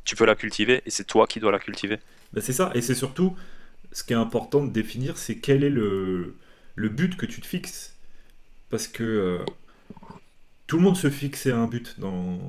[0.03, 1.99] tu peux la cultiver et c'est toi qui dois la cultiver.
[2.33, 3.35] Ben c'est ça, et c'est surtout
[3.91, 6.35] ce qui est important de définir, c'est quel est le,
[6.75, 7.95] le but que tu te fixes.
[8.69, 9.45] Parce que euh,
[10.67, 12.39] tout le monde se fixait un but dans,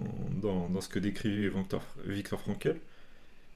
[0.42, 2.80] dans, dans ce que décrit Victor, Victor Frankel.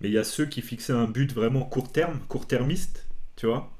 [0.00, 3.06] Mais il y a ceux qui fixaient un but vraiment court terme, court-termiste,
[3.37, 3.70] tu vois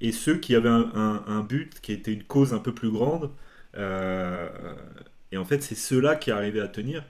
[0.00, 3.30] et ceux qui avaient un, but qui était une cause un peu plus grande.
[3.76, 4.48] Euh,
[5.30, 7.04] et en fait, c'est ceux-là qui arrivaient à tenir.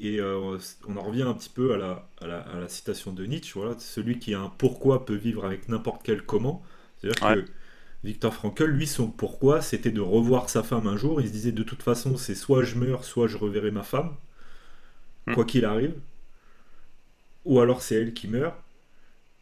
[0.00, 0.58] Et euh,
[0.88, 3.52] on en revient un petit peu à la, à la, citation de Nietzsche.
[3.54, 6.62] Voilà, celui qui a un pourquoi peut vivre avec n'importe quel comment.
[7.00, 7.52] C'est-à-dire que
[8.04, 11.20] Victor Frankl, lui, son pourquoi, c'était de revoir sa femme un jour.
[11.20, 14.14] Il se disait de toute façon, c'est soit je meurs, soit je reverrai ma femme,
[15.26, 15.34] hmm.
[15.34, 15.94] quoi qu'il arrive.
[17.44, 18.54] Ou alors c'est elle qui meurt.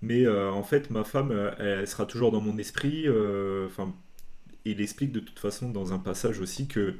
[0.02, 3.04] Mais euh, en fait, ma femme, euh, elle, sera toujours dans mon esprit.
[3.06, 3.94] Euh, enfin,
[4.64, 6.94] il explique de toute façon dans un passage aussi que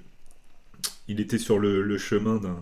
[1.09, 2.59] il était sur le, chemin d'un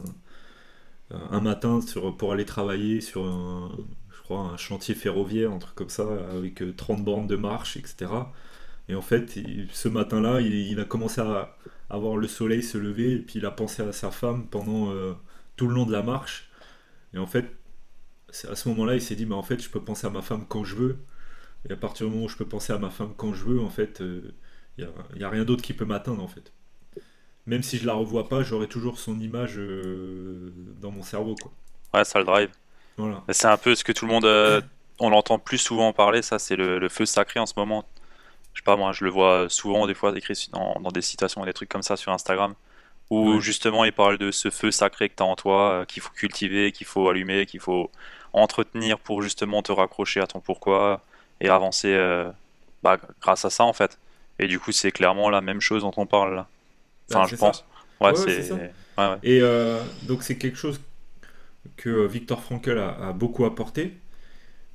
[1.11, 3.70] un matin sur, pour aller travailler sur un,
[4.11, 8.06] je crois, un chantier ferroviaire, un truc comme ça, avec 30 bornes de marche, etc.
[8.88, 9.38] Et en fait,
[9.72, 11.57] ce matin-là, il, a commencé à,
[11.90, 14.92] à voir le soleil se lever, et puis il a pensé à sa femme pendant
[15.57, 16.51] tout le long de la marche.
[17.12, 17.46] Et en fait,
[18.48, 20.44] à ce moment-là, il s'est dit, mais en fait, je peux penser à ma femme
[20.48, 20.98] quand je veux.
[21.68, 23.61] Et à partir du moment où je peux penser à ma femme quand je veux,
[23.61, 24.05] en fait, il
[24.85, 26.53] euh, n'y a, rien d'autre qui peut m'atteindre, en fait.
[27.46, 31.51] Même si je la revois pas, j'aurai toujours son image euh, dans mon cerveau, quoi.
[31.94, 32.51] Ouais, ça le drive.
[32.98, 33.24] Voilà.
[33.31, 34.61] C'est un peu ce que tout le monde, euh,
[34.98, 37.85] on l'entend plus souvent parler, ça, c'est le, feu sacré en ce moment.
[38.58, 41.44] Je sais pas, moi, je le vois souvent, des fois, écrit dans, dans des citations
[41.44, 42.54] et des trucs comme ça sur Instagram
[43.08, 46.10] où justement il parle de ce feu sacré que tu as en toi, qu'il faut
[46.10, 47.90] cultiver, qu'il faut allumer, qu'il faut
[48.32, 51.00] entretenir pour justement te raccrocher à ton pourquoi
[51.40, 51.96] et avancer
[52.82, 53.96] bah, grâce à ça en fait.
[54.40, 56.48] Et du coup, c'est clairement la même chose dont on parle là.
[57.10, 57.64] Enfin, je pense.
[58.00, 58.50] Ouais, c'est.
[59.22, 59.40] Et
[60.02, 60.80] donc, c'est quelque chose
[61.76, 63.96] que Victor Frankl a, beaucoup apporté.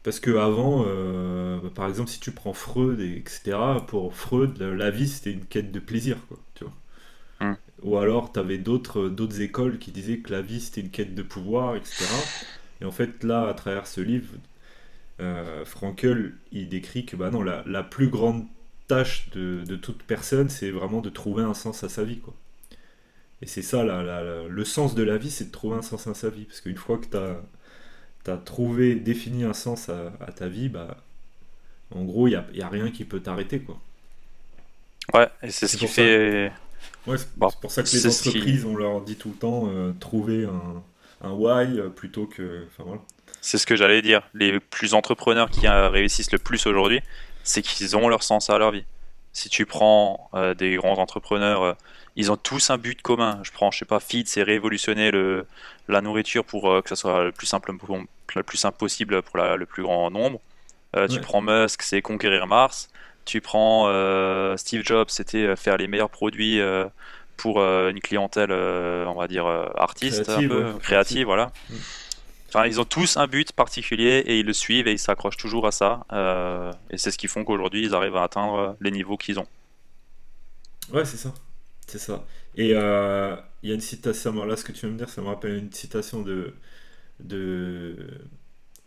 [0.04, 4.90] Parce que avant, euh, par exemple, si tu prends Freud, et etc., pour Freud, la,
[4.92, 6.74] vie c'était une quête de plaisir, quoi, tu vois.
[7.40, 7.56] Hmm.
[7.84, 11.16] Ou alors, tu avais d'autres, d'autres écoles qui disaient que la vie c'était une quête
[11.16, 12.06] de pouvoir, etc.
[12.82, 14.34] Et en fait, là, à travers ce livre,
[15.22, 18.46] euh, Frankel, il décrit que bah non, la, la plus grande
[18.88, 22.34] tâche de, de toute personne, c'est vraiment de trouver un sens à sa vie, quoi.
[23.42, 26.30] Et c'est ça, le sens de la vie, c'est de trouver un sens à sa
[26.30, 26.46] vie.
[26.46, 27.42] Parce qu'une fois que tu as,
[28.46, 30.98] trouvé, défini un sens à, ta vie, bah,
[31.94, 33.60] en gros, il n'y a, y a, rien qui peut t'arrêter.
[33.60, 33.78] quoi.
[35.14, 36.52] Ouais, et c'est ce qui fait.
[37.06, 40.46] Ouais, c'est pour ça que les entreprises, on leur dit tout le temps, euh, trouver
[40.46, 42.66] un, un why euh, plutôt que.
[42.68, 43.02] Enfin, voilà.
[43.42, 44.22] C'est ce que j'allais dire.
[44.34, 47.02] Les plus entrepreneurs qui euh, réussissent le plus aujourd'hui,
[47.44, 48.86] c'est qu'ils ont leur sens à leur vie.
[49.34, 51.76] Si tu prends des grands entrepreneurs
[52.16, 53.40] ils ont tous un but commun.
[53.44, 55.48] Je prends, je sais pas, Feed, c'est révolutionner le,
[55.88, 57.74] la nourriture pour euh, que ça soit le plus simple,
[58.36, 60.40] le plus simple possible pour le plus grand nombre.
[60.96, 62.90] Euh, tu prends Musk, c'est conquérir Mars.
[63.26, 66.60] Tu prends euh, Steve Jobs, c'était faire les meilleurs produits
[67.38, 71.52] pour une clientèle, on va dire, artiste, créative, un peu, créative, voilà.
[72.50, 75.66] Enfin, ils ont tous un but particulier et ils le suivent et ils s'accrochent toujours
[75.66, 76.06] à ça.
[76.92, 79.48] et c'est ce qui font qu'aujourd'hui, ils arrivent à atteindre les niveaux qu'ils ont.
[80.92, 81.34] Ouais, c'est ça.
[81.94, 82.26] C'est ça.
[82.56, 85.22] Et euh, il y a une citation, là ce que tu veux me dire, ça
[85.22, 86.56] me rappelle une citation de,
[87.20, 87.96] de,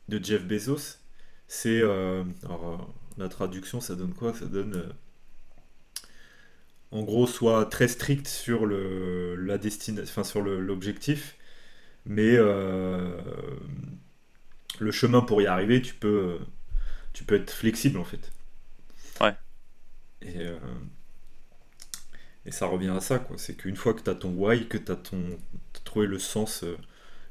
[0.09, 0.99] de Jeff Bezos.
[1.49, 4.35] C'est, euh, alors euh, la traduction, ça donne quoi?
[4.35, 4.92] Ça donne,
[6.90, 11.37] en gros, soit très strict sur le, la destination, enfin sur l'objectif,
[12.07, 12.37] mais
[14.79, 16.38] le chemin pour y arriver, tu peux,
[17.14, 18.33] tu peux être flexible en fait.
[19.21, 19.37] Ouais.
[20.23, 20.38] Et
[22.46, 23.37] et ça revient à ça, quoi.
[23.38, 25.20] C'est qu'une fois que tu as ton why, que tu as, ton,
[25.85, 26.76] trouvé le sens, euh,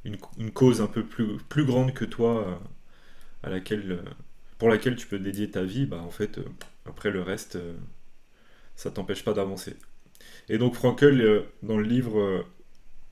[0.04, 0.18] une,
[0.52, 2.56] cause un peu plus, plus grande que toi, euh,
[3.44, 4.04] à laquelle, euh,
[4.58, 6.40] pour laquelle tu peux dédier ta vie, bah en fait,
[6.86, 7.58] après le reste,
[8.76, 9.76] ça t'empêche pas d'avancer.
[10.50, 12.46] Et donc Frankel, dans le livre,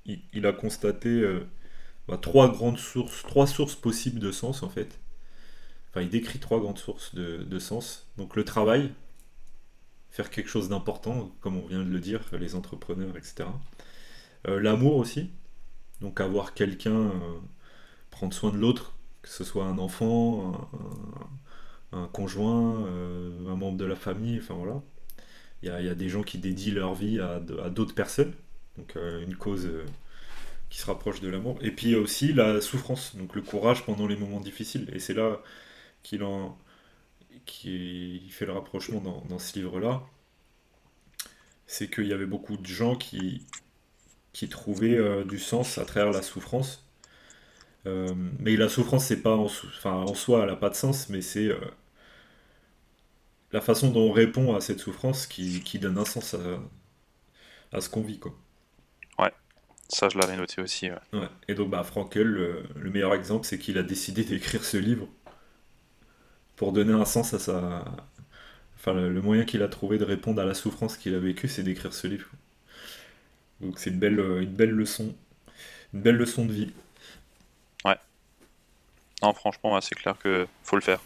[0.06, 1.26] il, a constaté
[2.08, 5.00] bah, trois grandes sources, trois sources possibles de sens, en fait.
[5.90, 8.10] Enfin, il décrit trois grandes sources de, de sens.
[8.18, 8.92] Donc le travail,
[10.14, 13.46] faire quelque chose d'important, comme on vient de le dire, les entrepreneurs, etc.
[14.48, 15.32] Euh, l'amour aussi,
[16.02, 17.40] donc avoir quelqu'un, euh,
[18.12, 20.70] prendre soin de l'autre, que ce soit un enfant,
[21.92, 24.84] un, conjoint, euh, un membre de la famille, enfin voilà.
[25.64, 28.34] Il y, a, des gens qui dédient leur vie à, d'autres personnes,
[28.78, 29.70] donc une cause
[30.70, 31.58] qui se rapproche de l'amour.
[31.62, 34.90] Et puis aussi la souffrance, donc le courage pendant les moments difficiles.
[34.94, 35.40] Et c'est là
[36.04, 36.58] qu'il en,
[37.46, 40.04] qui fait le rapprochement dans, ce livre-là,
[41.68, 43.46] c'est qu'il y avait beaucoup de gens qui,
[44.32, 46.88] qui trouvaient euh, du sens à travers la souffrance.
[47.86, 51.10] Euh, mais la souffrance, c'est pas en, enfin, en soi, elle n'a pas de sens,
[51.10, 51.60] mais c'est euh,
[53.52, 56.60] la façon dont on répond à cette souffrance qui, qui donne un sens à,
[57.72, 58.20] à ce qu'on vit.
[58.20, 58.34] Quoi.
[59.20, 59.34] Ouais,
[59.90, 60.90] ça je l'avais noté aussi.
[60.90, 61.28] Ouais.
[61.48, 65.08] Et donc, bah, Frankel, le meilleur exemple, c'est qu'il a décidé d'écrire ce livre
[66.56, 67.86] pour donner un sens à sa.
[68.78, 71.64] Enfin, le, moyen qu'il a trouvé de répondre à la souffrance qu'il a vécue, c'est
[71.64, 72.28] d'écrire ce livre.
[73.62, 75.16] Donc c'est une belle, une belle leçon,
[75.94, 76.72] une belle leçon de vie.
[77.86, 77.98] Ouais.
[79.22, 81.02] Non, franchement, c'est clair que faut le faire.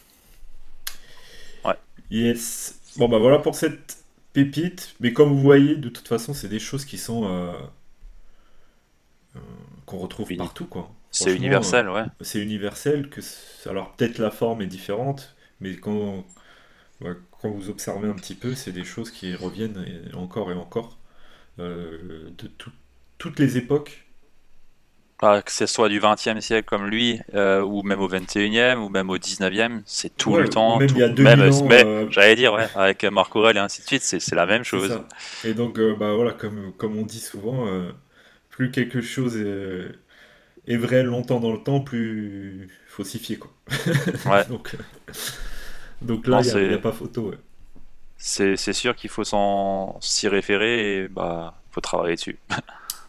[1.64, 1.76] Ouais.
[2.10, 2.80] Yes.
[2.96, 3.98] Bon bah voilà pour cette
[4.32, 4.94] pépite.
[5.00, 7.52] Mais comme vous voyez, de toute façon, c'est des choses qui sont euh,
[9.36, 9.40] euh,
[9.86, 10.90] qu'on retrouve partout, quoi.
[11.10, 12.04] C'est universel, ouais.
[12.20, 13.08] C'est universel.
[13.08, 13.20] Que
[13.68, 16.24] alors peut-être la forme est différente, mais quand,
[17.00, 20.98] quand vous observez un petit peu, c'est des choses qui reviennent encore et encore
[21.58, 22.50] euh, de
[23.18, 24.04] toutes les époques.
[25.20, 28.88] Ah, que ce soit du 20e siècle comme lui, euh, ou même au 21e, ou
[28.88, 30.78] même au 19e, c'est tout le temps.
[30.78, 34.02] Même il y a euh, J'allais dire, ouais, avec Marc Aurel et ainsi de suite,
[34.02, 35.00] c'est la même chose.
[35.42, 37.66] Et donc, bah, voilà, comme, comme on dit souvent,
[38.50, 39.88] plus quelque chose est,
[40.68, 43.36] est, vrai longtemps dans le temps, plus falsifié.
[43.38, 43.50] Quoi.
[44.26, 44.44] Ouais.
[44.48, 44.76] donc,
[46.02, 47.32] donc là, il n'y a, pas photo.
[48.16, 49.24] C'est sûr qu'il faut
[50.00, 52.38] s'y référer et bah faut travailler dessus.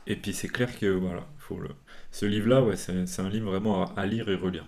[0.08, 1.70] et puis c'est clair que voilà, faut le...
[2.12, 4.66] ce livre-là, ouais, c'est un livre vraiment à, lire et relire.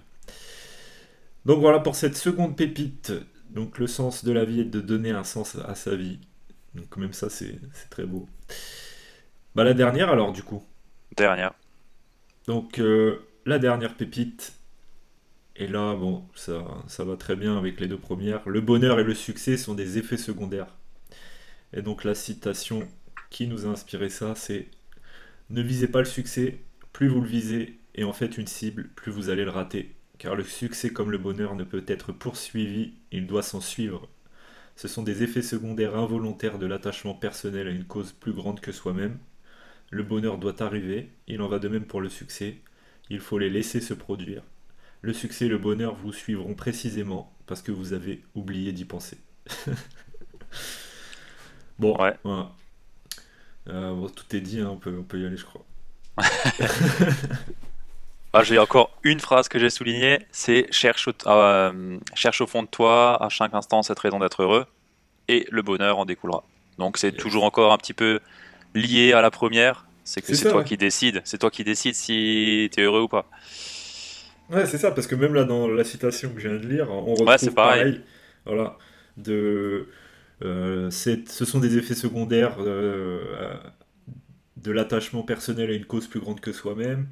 [1.46, 3.14] Donc voilà pour cette seconde pépite.
[3.50, 6.20] Donc le sens de la vie est de donner un sens à sa vie.
[6.74, 8.28] Donc même ça, c'est très beau.
[9.56, 10.64] Bah la dernière alors du coup.
[11.18, 11.54] Dernière.
[12.48, 14.54] Donc euh, la dernière pépite,
[15.56, 18.48] Et là, bon, ça, ça va très bien avec les deux premières.
[18.50, 20.76] Le bonheur et le succès sont des effets secondaires.
[21.74, 22.88] Et donc la citation
[23.30, 24.68] qui nous a inspiré ça, c'est
[25.50, 26.60] Ne visez pas le succès,
[26.94, 29.96] plus vous le visez et en faites une cible, plus vous allez le rater.
[30.20, 34.10] Car le succès comme le bonheur ne peut être poursuivi, il doit s'en suivre.
[34.76, 38.72] Ce sont des effets secondaires involontaires de l'attachement personnel à une cause plus grande que
[38.74, 39.18] soi-même.
[39.92, 42.58] Le bonheur doit arriver, il en va de même pour le succès,
[43.10, 44.42] il faut les laisser se produire.
[45.02, 49.18] Le succès et le bonheur vous suivront précisément parce que vous avez oublié d'y penser.
[51.80, 52.14] bon, Ouais.
[52.24, 52.52] voilà.
[53.70, 55.66] Euh, bon, tout est dit, hein, on, peut, on peut y aller, je crois.
[58.34, 62.64] Ah, j'ai encore une phrase que j'ai soulignée, c'est cherche, au- euh, cherche au fond
[62.64, 64.66] de toi à chaque instant cette raison d'être heureux
[65.28, 66.46] et le bonheur en découlera.
[66.78, 67.18] Donc c'est Yes.
[67.22, 68.22] toujours encore un petit peu
[68.76, 70.66] lié à la première, c'est que C'est toi ouais.
[70.66, 73.30] qui décides, c'est toi qui décides si tu es heureux ou pas.
[74.50, 76.90] Ouais, c'est ça, parce que même là, dans la citation que je viens de lire,
[76.92, 78.02] on retrouve Ouais, pareil.
[78.46, 78.78] Voilà,
[79.18, 79.88] de,
[80.44, 83.56] euh, ce sont des effets secondaires euh, euh,
[84.58, 87.08] de l'attachement personnel à une cause plus grande que soi-même.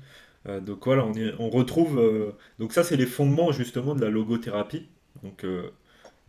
[0.47, 2.35] Euh, donc voilà, on, y- on retrouve.
[2.59, 4.87] donc ça, c'est les fondements justement de la logothérapie,
[5.23, 5.71] donc de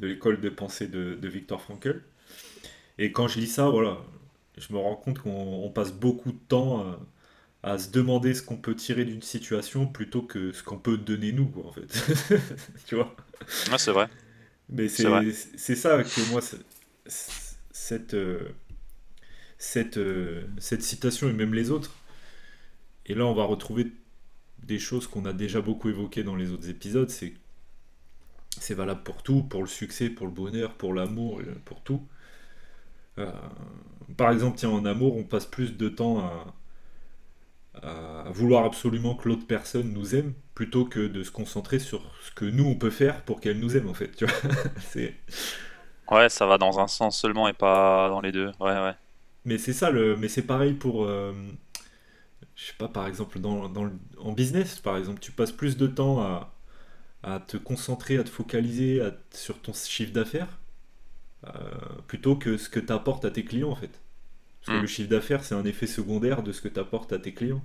[0.08, 2.02] l'école de pensée de, de Viktor Frankl.
[2.98, 3.98] Et quand je lis ça, voilà,
[4.60, 5.30] je me rends compte qu'on
[5.64, 7.00] on passe beaucoup de temps à,
[7.74, 11.32] à se demander ce qu'on peut tirer d'une situation plutôt que ce qu'on peut donner
[11.32, 11.88] nous, quoi, en fait.
[12.86, 13.14] tu vois?
[13.78, 14.08] C'est vrai.
[14.68, 14.88] Mais
[15.56, 16.40] C'est ça que moi,
[17.06, 18.48] cette, euh,
[19.58, 21.92] cette, euh, cette citation et même les autres,
[23.06, 23.92] et là on va retrouver
[24.64, 27.34] des choses qu'on a déjà beaucoup évoquées dans les autres épisodes, c'est
[28.60, 32.06] c'est valable pour tout, pour le succès, pour le bonheur, pour l'amour, euh, pour tout.
[33.20, 33.30] Euh,
[34.16, 36.54] par exemple, tiens, en amour, on passe plus de temps à,
[37.82, 42.30] à vouloir absolument que l'autre personne nous aime plutôt que de se concentrer sur ce
[42.32, 44.10] que nous on peut faire pour qu'elle nous aime en fait.
[44.16, 44.34] Tu vois
[44.80, 45.14] c'est...
[46.10, 48.48] Ouais, ça va dans un sens seulement et pas dans les deux.
[48.60, 48.94] Ouais, ouais.
[49.44, 50.16] Mais c'est ça, le...
[50.16, 51.32] mais c'est pareil pour, euh,
[52.56, 55.76] je sais pas, par exemple, dans, dans le- en business, par exemple, tu passes plus
[55.76, 56.54] de temps à,
[57.24, 60.59] à te concentrer, à te focaliser à- sur ton chiffre d'affaires
[62.06, 64.00] plutôt que ce que tu apportes à tes clients en fait.
[64.60, 64.82] Parce que Hmm.
[64.82, 67.64] le chiffre d'affaires, c'est un effet secondaire de ce que tu apportes à tes clients.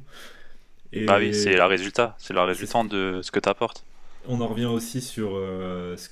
[0.93, 3.85] Et Bah oui, c'est la résultat, c'est la résultante de ce que tu apportes.
[4.27, 6.09] on en revient aussi sur euh, ce,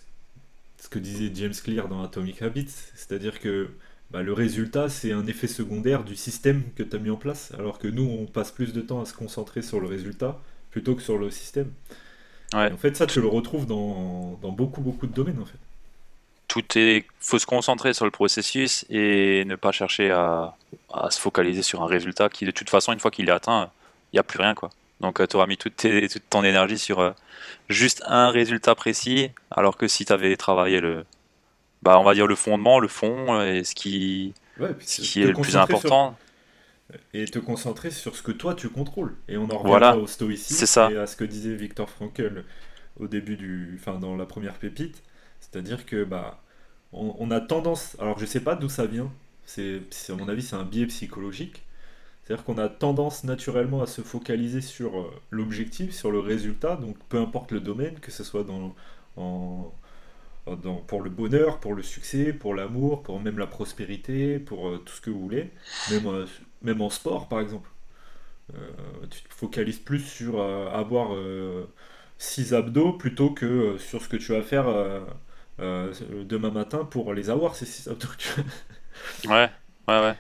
[0.80, 3.72] ce que disait James Clear dans Atomic Habits, c'est-à-dire que
[4.12, 7.54] bah, le résultat, c'est un effet secondaire du système que tu as mis en place,
[7.58, 10.96] alors que nous, on passe plus de temps à se concentrer sur le résultat plutôt
[10.96, 11.72] que sur le système.
[12.54, 12.72] Ouais.
[12.72, 15.60] Et en fait, ça, tu le retrouves dans, dans beaucoup, beaucoup de domaines, en fait.
[16.54, 20.56] Tout est, faut se concentrer sur le processus et ne pas chercher à,
[20.94, 23.72] à se focaliser sur un résultat qui, de toute façon, une fois qu'il est atteint,
[24.12, 24.70] il n'y a plus rien, quoi.
[25.00, 27.10] Donc, tu auras mis toute, tes- toute ton énergie sur euh,
[27.70, 31.06] juste un résultat précis, alors que si tu avais travaillé le,
[31.82, 35.24] bah, on va dire le fondement, le fond, euh, et ce qui, Ouais, ce qui
[35.24, 36.16] est le plus sur- important,
[37.16, 39.16] et te concentrer sur ce que toi, tu contrôles.
[39.28, 39.98] Et on en revient Voilà.
[39.98, 40.92] au stoïcisme ça.
[40.92, 42.46] et à ce que disait Viktor Frankl
[43.00, 43.80] au début du...
[43.82, 45.02] Enfin, dans la première pépite.
[45.40, 46.40] C'est-à-dire que, bah,
[46.94, 47.98] on, a tendance...
[48.00, 49.12] Alors, je sais pas d'où ça vient.
[49.46, 51.64] C'est, à mon avis, c'est un biais psychologique.
[52.26, 56.98] C'est-à-dire qu'on a tendance naturellement à se focaliser sur euh, l'objectif, sur le résultat, donc
[57.10, 58.76] peu importe le domaine, que ce soit dans,
[59.18, 59.74] en-
[60.64, 64.78] dans- pour le bonheur, pour le succès, pour l'amour, pour même la prospérité, pour euh,
[64.86, 65.52] tout ce que vous voulez,
[65.88, 66.26] même, euh,
[66.80, 67.70] en sport par exemple.
[69.10, 71.12] Tu te focalises plus sur avoir
[72.18, 74.68] 6 abdos plutôt que sur ce que tu vas faire
[75.60, 78.08] demain matin pour les avoir, ces 6 abdos.
[78.18, 78.46] tu vois.
[79.26, 79.50] ouais,
[79.88, 80.16] ouais, ouais,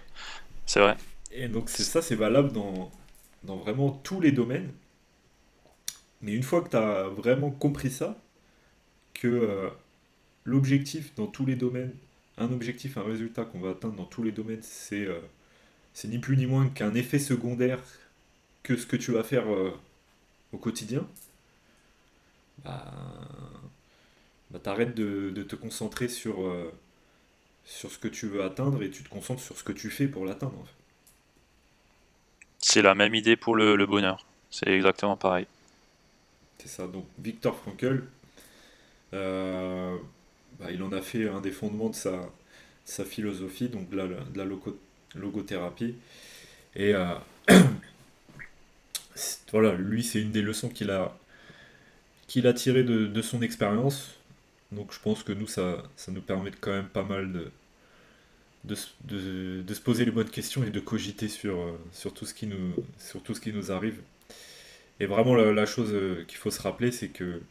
[0.65, 0.97] c'est vrai.
[1.31, 2.91] Et donc c'est ça, c'est valable dans,
[3.43, 4.71] dans vraiment tous les domaines.
[6.21, 8.17] Mais une fois que tu as vraiment compris ça,
[9.13, 9.69] que euh,
[10.45, 11.93] l'objectif dans tous les domaines,
[12.37, 15.19] un objectif, un résultat qu'on va atteindre dans tous les domaines, c'est euh,
[16.05, 17.79] ni plus ni moins qu'un effet secondaire
[18.63, 19.71] que ce que tu vas faire euh,
[20.53, 21.07] au quotidien,
[22.63, 22.91] bah,
[24.53, 26.73] bah t'arrêtes de, de te concentrer sur, euh,
[27.65, 30.07] sur ce que tu veux atteindre et tu te concentres sur ce que tu fais
[30.07, 30.73] pour l'atteindre en fait.
[32.57, 34.25] C'est la même idée pour le, le bonheur.
[34.49, 35.45] C'est exactement pareil.
[36.57, 36.88] C'est ça.
[36.88, 38.03] Donc Victor Frankl,
[39.13, 39.97] euh,
[40.59, 42.25] bah, il en a fait un des fondements de sa, de
[42.86, 44.80] sa philosophie, donc de la, de la logo-
[45.15, 45.95] logothérapie.
[46.75, 47.13] Et euh,
[49.51, 51.15] voilà, lui, c'est une des leçons qu'il a,
[52.28, 54.15] qu'il a tirées de, de son expérience.
[54.76, 59.61] Donc je pense que nous, ça, ça nous permet quand même pas mal de, de,
[59.61, 62.47] de- se poser les bonnes questions et de cogiter sur, euh, sur, tout, ce qui
[62.47, 64.01] nous, sur tout ce qui nous arrive.
[64.99, 67.41] Et vraiment, la, chose euh, qu'il faut se rappeler, c'est que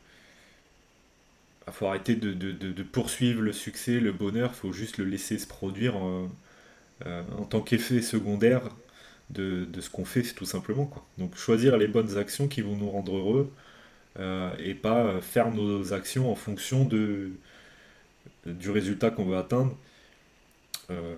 [1.66, 5.38] il faut arrêter de, de- poursuivre le succès, le bonheur, il faut juste le laisser
[5.38, 6.28] se produire en,
[7.06, 8.62] euh, en tant qu'effet secondaire
[9.30, 11.06] de, de ce qu'on fait, tout simplement, quoi.
[11.18, 13.52] Donc choisir les bonnes actions qui vont nous rendre heureux
[14.18, 17.32] et pas euh, faire nos actions en fonction de,
[18.46, 19.74] du résultat qu'on veut atteindre
[20.90, 21.14] euh,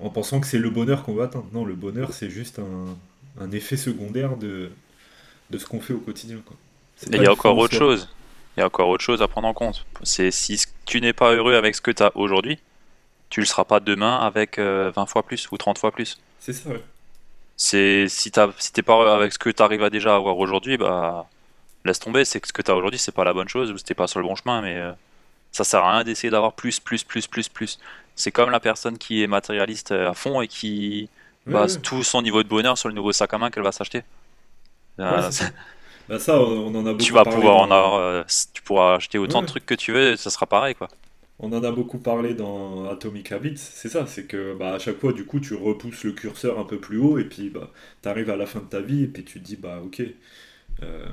[0.00, 1.46] en pensant que c'est le bonheur qu'on veut atteindre.
[1.52, 2.96] Non, le bonheur, c'est juste un,
[3.40, 4.70] un effet secondaire de,
[5.50, 6.56] de ce qu'on fait au quotidien, quoi.
[7.12, 8.08] Et il y a encore autre chose.
[8.56, 9.84] Il y a encore autre chose à prendre en compte.
[10.02, 12.58] C'est si tu n'es pas heureux avec ce que tu as aujourd'hui,
[13.30, 16.18] tu le seras pas demain avec euh, 20 fois plus ou 30 fois plus.
[16.38, 16.82] C'est ça, ouais.
[17.56, 20.38] C'est si t'as si t'es pas heureux avec ce que tu arrives à déjà avoir
[20.38, 21.28] aujourd'hui, bah
[21.84, 22.24] laisse tomber.
[22.24, 24.06] C'est que ce que tu as aujourd'hui, c'est pas la bonne chose ou c'était pas
[24.06, 24.92] sur le bon chemin, mais euh,
[25.52, 27.78] ça sert à rien d'essayer d'avoir plus, plus, plus, plus, plus.
[28.16, 31.10] C'est comme la personne qui est matérialiste euh, à fond et qui
[31.46, 34.04] base tout son niveau de bonheur sur le nouveau sac à main qu'elle va s'acheter.
[35.00, 35.48] Euh, Ouais.
[36.08, 38.24] Bah ça, on on en a beaucoup tu vas parlé pouvoir dans- en avoir, euh,
[38.52, 39.42] tu pourras acheter autant Ouais.
[39.42, 40.88] de trucs que tu veux, ça sera pareil quoi.
[41.40, 44.98] On en a beaucoup parlé dans Atomic Habits, c'est ça, c'est que bah, à chaque
[44.98, 47.72] fois, du coup, tu repousses le curseur un peu plus haut et puis bah,
[48.02, 50.02] tu arrives à la fin de ta vie et puis tu te dis, bah ok,
[50.82, 51.06] euh,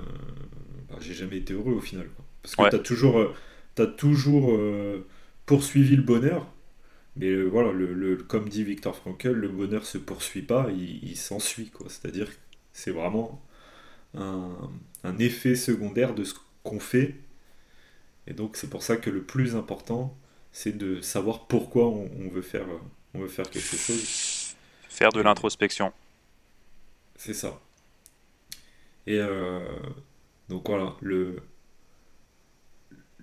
[0.89, 2.07] bah, j'ai jamais été heureux au final.
[2.15, 2.25] quoi.
[2.43, 2.71] Parce que Ouais.
[2.71, 3.33] tu as toujours, euh,
[3.75, 5.07] t'as toujours euh,
[5.45, 6.47] poursuivi le bonheur,
[7.17, 11.17] mais voilà, le, le- comme dit Viktor Frankl, le bonheur se poursuit pas, il, il
[11.17, 11.71] s'ensuit.
[11.87, 12.37] C'est-à-dire que
[12.73, 13.41] c'est vraiment
[14.15, 14.51] un,
[15.05, 17.15] un effet secondaire de ce qu'on fait
[18.27, 20.17] et donc c'est pour ça que le plus important,
[20.51, 22.65] c'est de savoir pourquoi on, on veut faire,
[23.13, 24.11] on veut faire quelque chose.
[24.87, 25.91] Faire de l'introspection.
[27.15, 27.59] C'est ça.
[29.07, 29.59] Et euh,
[30.49, 31.37] donc voilà, le,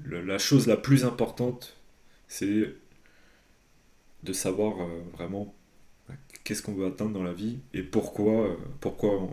[0.05, 1.77] la chose la plus importante,
[2.29, 2.75] c'est
[4.23, 5.55] de savoir euh, vraiment
[6.45, 9.31] qu'est-ce qu'on veut atteindre dans la vie et pourquoi, euh, pourquoi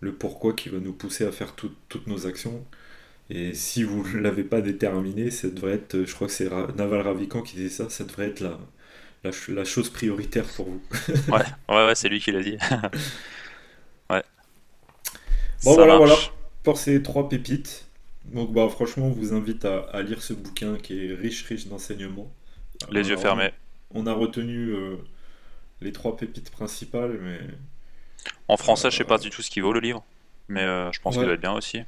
[0.00, 2.64] le pourquoi qui va nous pousser à faire tout- toutes nos actions.
[3.30, 7.02] Et si vous ne l'avez pas déterminé, ça devrait être, je crois que c'est Naval
[7.02, 8.58] Ravikant qui disait ça, ça devrait être la,
[9.50, 10.82] la chose prioritaire pour vous.
[11.30, 12.56] Ouais, ouais, ouais, c'est lui qui l'a dit.
[15.62, 15.98] Bon Ça voilà, marche.
[15.98, 17.86] voilà, pour ces trois pépites.
[18.24, 21.66] Donc bah franchement, on vous invite à, à lire ce bouquin qui est riche, riche
[21.66, 22.30] d'enseignements.
[22.90, 23.52] Les yeux fermés.
[23.90, 24.96] On a retenu euh,
[25.82, 27.40] les trois pépites principales, mais
[28.48, 30.04] En français, je sais pas du tout ce qu'il vaut le livre,
[30.48, 31.18] mais euh, je pense Ouais.
[31.18, 31.82] qu'il doit être bien aussi.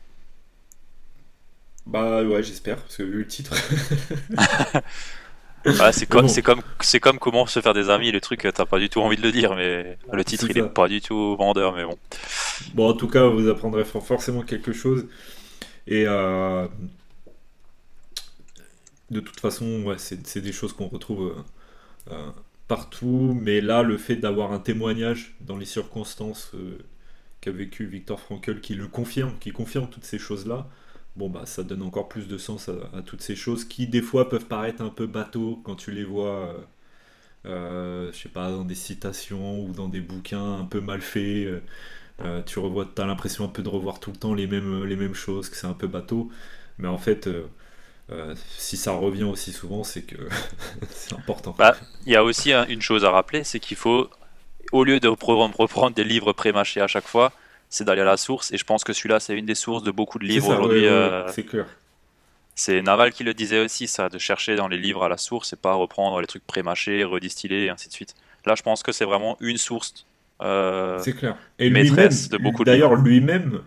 [1.87, 3.55] bah ouais, j'espère, parce que vu le titre,
[5.79, 6.29] Ouais, c'est comme, bon.
[6.29, 9.01] c'est comme, c'est comme comment se faire des amis, le truc, t'as pas du tout
[9.01, 11.97] envie de le dire, mais le titre, il est pas du tout vendeur, mais bon.
[12.75, 15.07] bon en tout cas, vous apprendrez for- forcément quelque chose.
[15.87, 16.69] Et euh,
[19.11, 21.35] de toute façon, ouais, c'est des choses qu'on retrouve
[22.09, 22.31] euh, euh,
[22.69, 26.53] partout, mais là, le fait d'avoir un témoignage dans les circonstances
[27.41, 30.69] qu'a vécu Victor Frankl, qui le confirme, qui confirme toutes ces choses-là,
[31.17, 34.29] bon bah ça donne encore plus de sens à, toutes ces choses qui des fois
[34.29, 36.59] peuvent paraître un peu bateaux quand tu les vois, euh,
[37.47, 41.23] euh, je sais pas, dans des citations ou dans des bouquins un peu mal faits.
[41.47, 41.61] euh,
[42.25, 44.97] euh, tu revois, as l'impression un peu de revoir tout le temps les mêmes, les
[44.97, 46.31] mêmes choses, que c'est un peu bateau,
[46.79, 47.29] mais en fait.
[48.59, 50.17] si ça revient aussi souvent, c'est que
[50.91, 51.55] c'est important.
[51.59, 54.11] Bah, Il y a aussi une chose à rappeler, c'est qu'il faut,
[54.73, 57.33] au lieu de reprendre des livres pré-mâchés à chaque fois,
[57.71, 58.53] c'est d'aller à la source.
[58.53, 60.89] Et je pense que celui-là, c'est une des sources de beaucoup de livres aujourd'hui.
[60.89, 61.66] ouais, ouais, euh, c'est clair.
[62.55, 65.53] C'est Naval qui le disait aussi, ça, de chercher dans les livres à la source
[65.53, 68.14] et pas reprendre les trucs pré-mâchés, redistillés et ainsi de suite.
[68.45, 70.07] Là, je pense que c'est vraiment une source.
[70.43, 71.37] euh, C'est clair.
[71.59, 73.62] Et maîtresse de beaucoup de d'ailleurs, lui-même,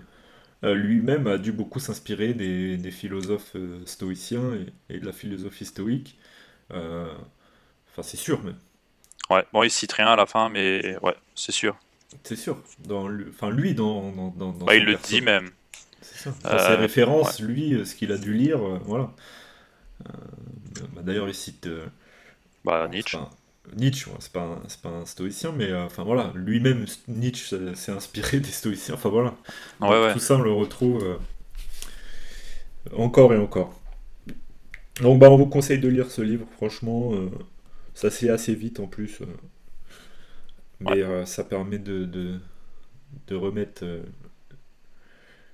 [0.64, 4.54] euh, lui-même a dû beaucoup s'inspirer des, des philosophes euh, stoïciens
[4.90, 6.18] et, et de la philosophie stoïque.
[6.74, 7.14] Euh,
[7.92, 8.58] Enfin, c'est sûr même.
[9.30, 11.78] Ouais, bon, il cite rien à la fin, mais ouais, c'est sûr.
[12.24, 12.62] C'est sûr.
[12.86, 15.50] Dans Enfin, lui, dans, dans, dans, Bah, il le perso- dit même.
[16.02, 16.36] C'est ça.
[16.44, 19.12] Dans Euh, ses références, lui, euh, ce qu'il a dû lire, euh, voilà.
[20.96, 21.68] Bah, D'ailleurs, il cite
[22.66, 23.18] Bah, Nietzsche.
[23.78, 28.40] Nietzsche, c'est pas, un- pas un stoïcien, mais euh, enfin voilà, lui-même, Nietzsche s'est inspiré
[28.42, 28.96] des stoïciens.
[28.96, 29.30] Enfin voilà.
[29.80, 30.14] Ouais, Donc, ouais.
[30.14, 31.18] Tout ça, on le retrouve euh,
[32.96, 33.80] encore et encore.
[35.02, 37.14] Donc, bah, on vous conseille de lire ce livre, franchement.
[37.14, 37.30] euh,
[37.96, 39.20] ça c'est assez vite en plus.
[40.84, 42.40] Mais euh, ça permet de, de,
[43.28, 44.04] de remettre euh,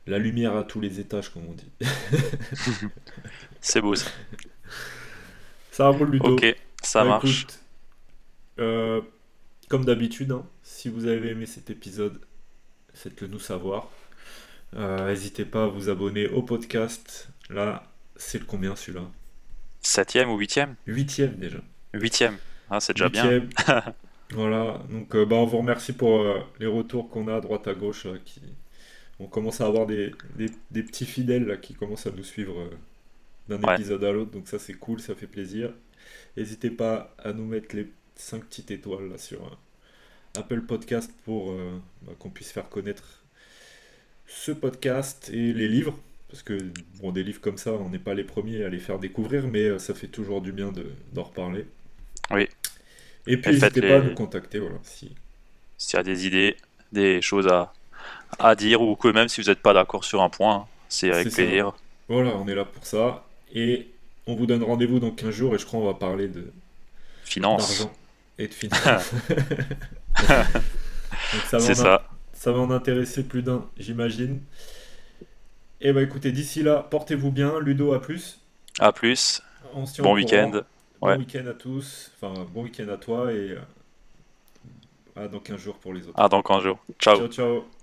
[0.08, 1.72] la lumière à tous les étages, comme on dit.
[3.62, 4.10] C'est beau ça.
[5.72, 6.34] Ça roule, Ludo.
[6.34, 7.42] Ok, ça Bah, marche.
[7.44, 7.60] écoute,
[8.60, 9.02] euh,
[9.70, 12.20] comme d'habitude, hein, si vous avez aimé cet épisode,
[12.94, 13.90] faites-le nous savoir.
[14.76, 17.30] Euh, N'hésitez pas à vous abonner au podcast.
[17.50, 17.84] Là,
[18.16, 19.06] c'est le combien celui-là?
[19.82, 20.76] Septième ou huitième?
[20.86, 21.60] Huitième déjà.
[21.94, 22.38] Huitième.
[22.70, 23.44] Ah, c'est déjà bien.
[24.34, 27.68] Voilà, donc euh, bah, on vous remercie pour euh, les retours qu'on a à droite
[27.68, 28.06] à gauche.
[28.06, 28.42] là, qui...
[29.20, 32.60] On commence à avoir des, des- des petits fidèles là, qui commencent à nous suivre
[32.60, 32.70] euh,
[33.50, 33.74] d'un Ouais.
[33.76, 35.74] épisode à l'autre, donc ça c'est cool, ça fait plaisir.
[36.38, 41.52] N'hésitez pas à nous mettre les 5 petites étoiles là, sur euh, Apple Podcast pour
[41.52, 43.24] euh, bah, qu'on puisse faire connaître
[44.28, 45.98] ce podcast et les livres.
[46.30, 46.58] Parce que
[47.02, 49.64] bon, des livres comme ça, on n'est pas les premiers à les faire découvrir, mais
[49.64, 51.66] euh, ça fait toujours du bien de- d'en reparler.
[52.32, 52.48] Oui.
[53.30, 55.14] Et puis n'hésitez pas à nous contacter, voilà, si,
[55.78, 56.58] S'il y a des idées,
[56.92, 57.72] des choses à,
[58.40, 61.32] à dire, ou que même si vous n'êtes pas d'accord sur un point, c'est avec
[61.32, 61.74] plaisir.
[62.08, 63.24] Voilà, on est là pour ça.
[63.54, 63.88] Et
[64.26, 66.52] on vous donne rendez-vous dans 15 jours et je crois qu'on va parler de
[67.24, 67.88] Finance,
[68.40, 68.54] et de
[71.52, 72.10] va, c'est ça.
[72.34, 74.42] ça va en intéresser plus d'un, j'imagine.
[75.82, 77.60] Et bah écoutez, d'ici là, portez-vous bien.
[77.60, 78.40] Ludo, à plus.
[78.80, 79.42] À plus.
[79.76, 80.62] On Bon week-end.
[81.02, 81.16] Ouais.
[81.16, 82.12] Bon week-end à tous.
[82.16, 83.60] Enfin, bon week-end à toi et euh,
[85.16, 86.20] à dans 15 jours pour les autres.
[86.20, 86.80] À dans 15 jours.
[87.00, 87.16] Ciao.
[87.18, 87.28] ciao.
[87.28, 87.79] ciao.